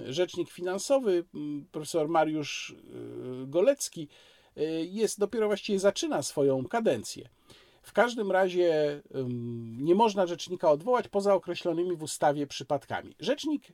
[0.07, 1.25] rzecznik finansowy,
[1.73, 2.77] profesor Mariusz y,
[3.47, 4.09] Golecki,
[4.59, 7.29] y, jest dopiero właściwie zaczyna swoją kadencję.
[7.83, 9.03] W każdym razie
[9.79, 13.15] nie można rzecznika odwołać poza określonymi w ustawie przypadkami.
[13.21, 13.73] Rzecznik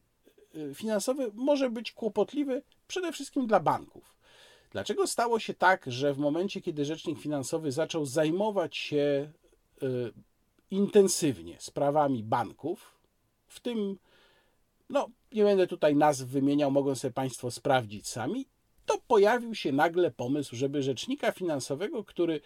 [0.54, 4.16] y, finansowy może być kłopotliwy przede wszystkim dla banków.
[4.70, 9.32] Dlaczego stało się tak, że w momencie, kiedy rzecznik finansowy zaczął zajmować się
[10.70, 12.98] intensywnie sprawami banków,
[13.46, 13.98] w tym,
[14.90, 18.46] no nie będę tutaj nazw wymieniał, mogą sobie Państwo sprawdzić sami,
[18.86, 22.40] to pojawił się nagle pomysł, żeby rzecznika finansowego, który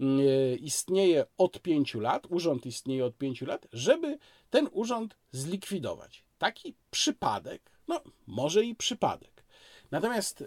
[0.00, 4.18] mm, e, istnieje od pięciu lat, urząd istnieje od pięciu lat, żeby
[4.50, 6.24] ten urząd zlikwidować.
[6.38, 9.44] Taki przypadek, no może i przypadek.
[9.90, 10.46] Natomiast e,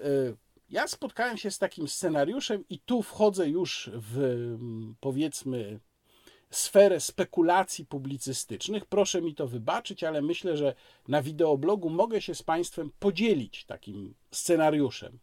[0.70, 5.80] ja spotkałem się z takim scenariuszem i tu wchodzę już w mm, powiedzmy
[6.56, 8.86] sferę spekulacji publicystycznych.
[8.86, 10.76] Proszę mi to wybaczyć, ale myślę, że
[11.08, 15.20] na wideoblogu mogę się z Państwem podzielić takim scenariuszem.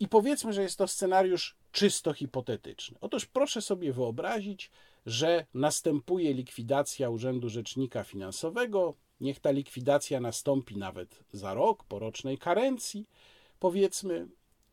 [0.00, 2.98] I powiedzmy, że jest to scenariusz czysto hipotetyczny.
[3.00, 4.70] Otóż proszę sobie wyobrazić,
[5.06, 8.94] że następuje likwidacja Urzędu Rzecznika Finansowego.
[9.20, 13.08] Niech ta likwidacja nastąpi nawet za rok, po rocznej karencji,
[13.58, 14.28] powiedzmy,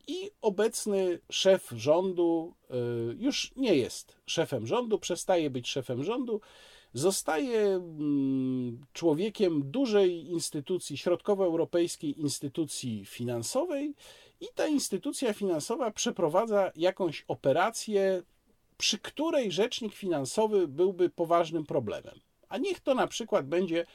[0.06, 2.74] i obecny szef rządu y,
[3.18, 6.40] już nie jest szefem rządu, przestaje być szefem rządu,
[6.94, 13.94] zostaje mm, człowiekiem dużej instytucji, środkowoeuropejskiej instytucji finansowej,
[14.40, 18.22] i ta instytucja finansowa przeprowadza jakąś operację,
[18.76, 22.20] przy której rzecznik finansowy byłby poważnym problemem.
[22.48, 23.86] A niech to na przykład będzie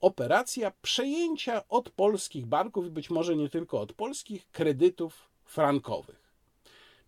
[0.00, 6.24] operacja przejęcia od polskich banków, i być może nie tylko od polskich, kredytów frankowych.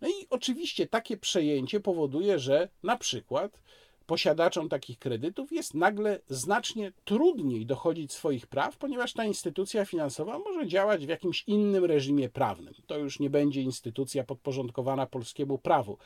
[0.01, 3.59] No i oczywiście takie przejęcie powoduje, że na przykład
[4.07, 10.67] posiadaczom takich kredytów jest nagle znacznie trudniej dochodzić swoich praw, ponieważ ta instytucja finansowa może
[10.67, 12.73] działać w jakimś innym reżimie prawnym.
[12.87, 15.97] To już nie będzie instytucja podporządkowana polskiemu prawu,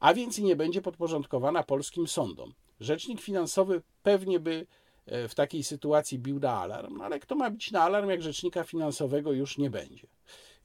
[0.00, 2.54] a więc nie będzie podporządkowana polskim sądom.
[2.80, 4.66] Rzecznik finansowy pewnie by
[5.06, 8.64] e, w takiej sytuacji bił na alarm, ale kto ma być na alarm, jak rzecznika
[8.64, 10.06] finansowego już nie będzie.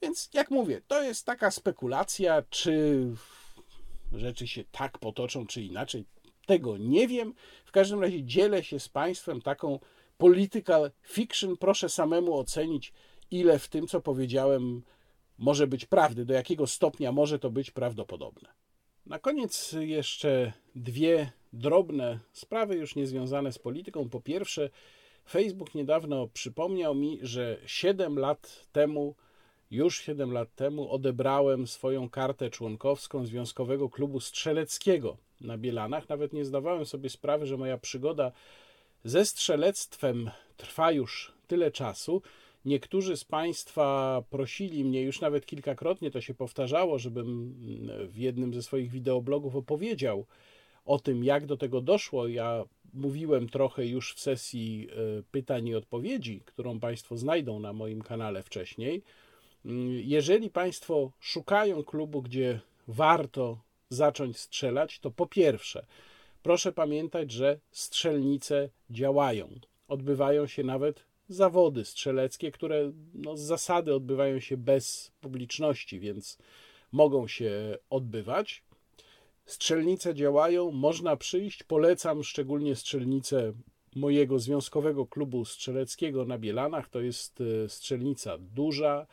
[0.02, 3.06] Więc jak mówię, to jest taka spekulacja, czy
[4.12, 6.04] rzeczy się tak potoczą, czy inaczej.
[6.46, 7.34] Tego nie wiem.
[7.64, 9.78] W każdym razie dzielę się z Państwem taką
[10.18, 11.56] political fiction.
[11.56, 12.92] Proszę samemu ocenić,
[13.30, 14.82] ile w tym, co powiedziałem,
[15.38, 18.48] może być prawdy, do jakiego stopnia może to być prawdopodobne.
[19.06, 24.08] Na koniec jeszcze dwie drobne sprawy, już niezwiązane z polityką.
[24.08, 24.70] Po pierwsze,
[25.28, 29.14] Facebook niedawno przypomniał mi, że 7 lat temu
[29.72, 36.08] już 7 lat temu odebrałem swoją kartę członkowską Związkowego Klubu Strzeleckiego na Bielanach.
[36.08, 38.32] Nawet nie zdawałem sobie sprawy, że moja przygoda
[39.04, 42.22] ze strzelectwem trwa już tyle czasu.
[42.64, 47.54] Niektórzy z Państwa prosili mnie już nawet kilkakrotnie, to się powtarzało, żebym
[48.08, 50.26] w jednym ze swoich wideoblogów opowiedział
[50.84, 52.28] o tym, jak do tego doszło.
[52.28, 52.64] Ja
[52.94, 58.42] mówiłem trochę już w sesji e, pytań i odpowiedzi, którą Państwo znajdą na moim kanale
[58.42, 59.02] wcześniej.
[60.04, 63.58] Jeżeli Państwo szukają klubu, gdzie warto
[63.88, 65.86] zacząć strzelać, to po pierwsze,
[66.42, 69.48] proszę pamiętać, że strzelnice działają.
[69.88, 76.38] Odbywają się nawet zawody strzeleckie, które no, z zasady odbywają się bez publiczności, więc
[76.92, 78.62] mogą się odbywać.
[79.46, 81.62] Strzelnice działają, można przyjść.
[81.62, 83.52] Polecam szczególnie strzelnicę
[83.96, 86.88] mojego związkowego klubu strzeleckiego na Bielanach.
[86.88, 89.06] To jest e, strzelnica duża.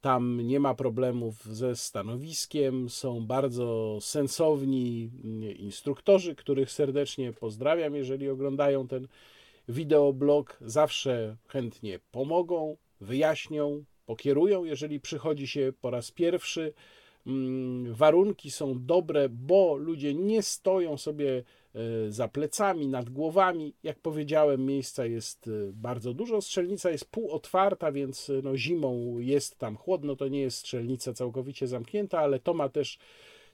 [0.00, 2.88] Tam nie ma problemów ze stanowiskiem.
[2.88, 5.10] Są bardzo sensowni
[5.56, 9.08] instruktorzy, których serdecznie pozdrawiam, jeżeli oglądają ten
[9.68, 10.58] wideoblog.
[10.60, 16.72] Zawsze chętnie pomogą, wyjaśnią, pokierują, jeżeli przychodzi się po raz pierwszy.
[17.26, 21.44] Mm, warunki są dobre, bo ludzie nie stoją sobie
[22.08, 23.74] za plecami, nad głowami.
[23.82, 26.40] Jak powiedziałem, miejsca jest e, bardzo dużo.
[26.40, 30.16] Strzelnica jest półotwarta, więc e, no, zimą jest tam chłodno.
[30.16, 32.98] To nie jest strzelnica całkowicie zamknięta, ale to ma też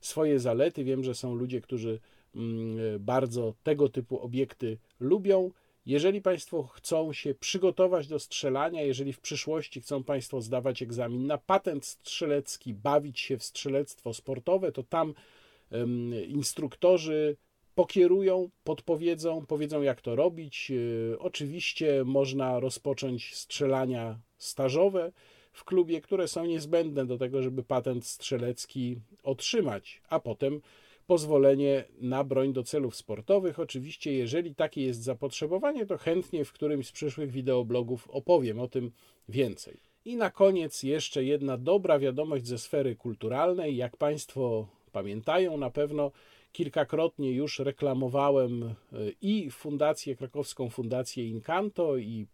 [0.00, 0.84] swoje zalety.
[0.84, 2.00] Wiem, że są ludzie, którzy
[2.34, 5.50] mm, bardzo tego typu obiekty lubią.
[5.86, 11.38] Jeżeli Państwo chcą się przygotować do strzelania, jeżeli w przyszłości chcą Państwo zdawać egzamin na
[11.38, 15.14] patent strzelecki, bawić się w strzelectwo sportowe, to tam
[16.28, 17.36] instruktorzy
[17.74, 20.72] pokierują, podpowiedzą, powiedzą jak to robić.
[21.12, 25.12] E, oczywiście można rozpocząć strzelania stażowe
[25.52, 30.60] w klubie, które są niezbędne do tego, żeby patent strzelecki otrzymać, a potem
[31.06, 33.60] pozwolenie na broń do celów sportowych.
[33.60, 38.92] Oczywiście, jeżeli takie jest zapotrzebowanie, to chętnie w którymś z przyszłych wideoblogów opowiem o tym
[39.28, 39.80] więcej.
[40.04, 43.76] I na koniec jeszcze jedna dobra wiadomość ze sfery kulturalnej.
[43.76, 46.10] Jak Państwo pamiętają, na pewno
[46.54, 48.74] kilkakrotnie już reklamowałem e,
[49.20, 52.26] i fundację, krakowską fundację Incanto i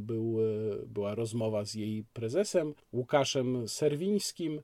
[0.00, 4.60] był, e, była rozmowa z jej prezesem Łukaszem Serwińskim.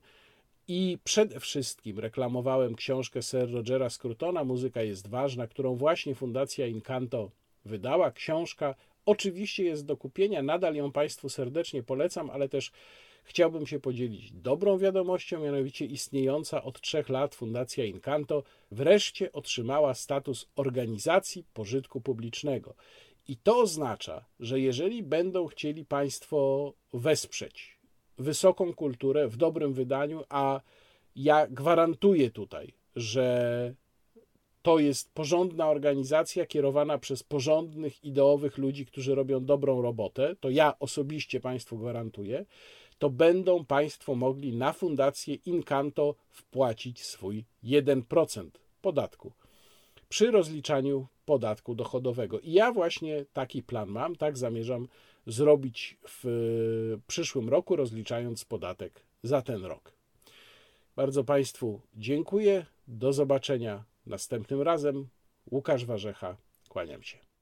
[0.67, 7.31] I przede wszystkim reklamowałem książkę Sir Rogera Scrutona, Muzyka jest ważna, którą właśnie Fundacja Incanto
[7.65, 8.11] wydała.
[8.11, 12.71] Książka oczywiście jest do kupienia, nadal ją Państwu serdecznie polecam, ale też
[13.23, 20.49] chciałbym się podzielić dobrą wiadomością, mianowicie istniejąca od trzech lat Fundacja Incanto wreszcie otrzymała status
[20.55, 22.75] organizacji pożytku publicznego.
[23.27, 27.79] I to oznacza, że jeżeli będą chcieli Państwo wesprzeć
[28.17, 30.61] wysoką kulturę w dobrym wydaniu, a
[31.15, 33.75] ja gwarantuję tutaj, że
[34.61, 40.35] to jest porządna organizacja kierowana przez porządnych, ideowych ludzi, którzy robią dobrą robotę.
[40.39, 42.45] To ja osobiście Państwu gwarantuję.
[42.99, 48.49] To będą Państwo mogli na fundację Incanto wpłacić swój 1%
[48.81, 49.33] podatku
[50.13, 52.39] przy rozliczaniu podatku dochodowego.
[52.39, 54.87] I ja właśnie taki plan mam, tak zamierzam
[55.27, 56.23] zrobić w
[57.07, 59.93] przyszłym roku, rozliczając podatek za ten rok.
[60.95, 62.65] Bardzo Państwu dziękuję.
[62.87, 65.07] Do zobaczenia następnym razem.
[65.51, 66.37] Łukasz Warzecha,
[66.69, 67.32] kłaniam się.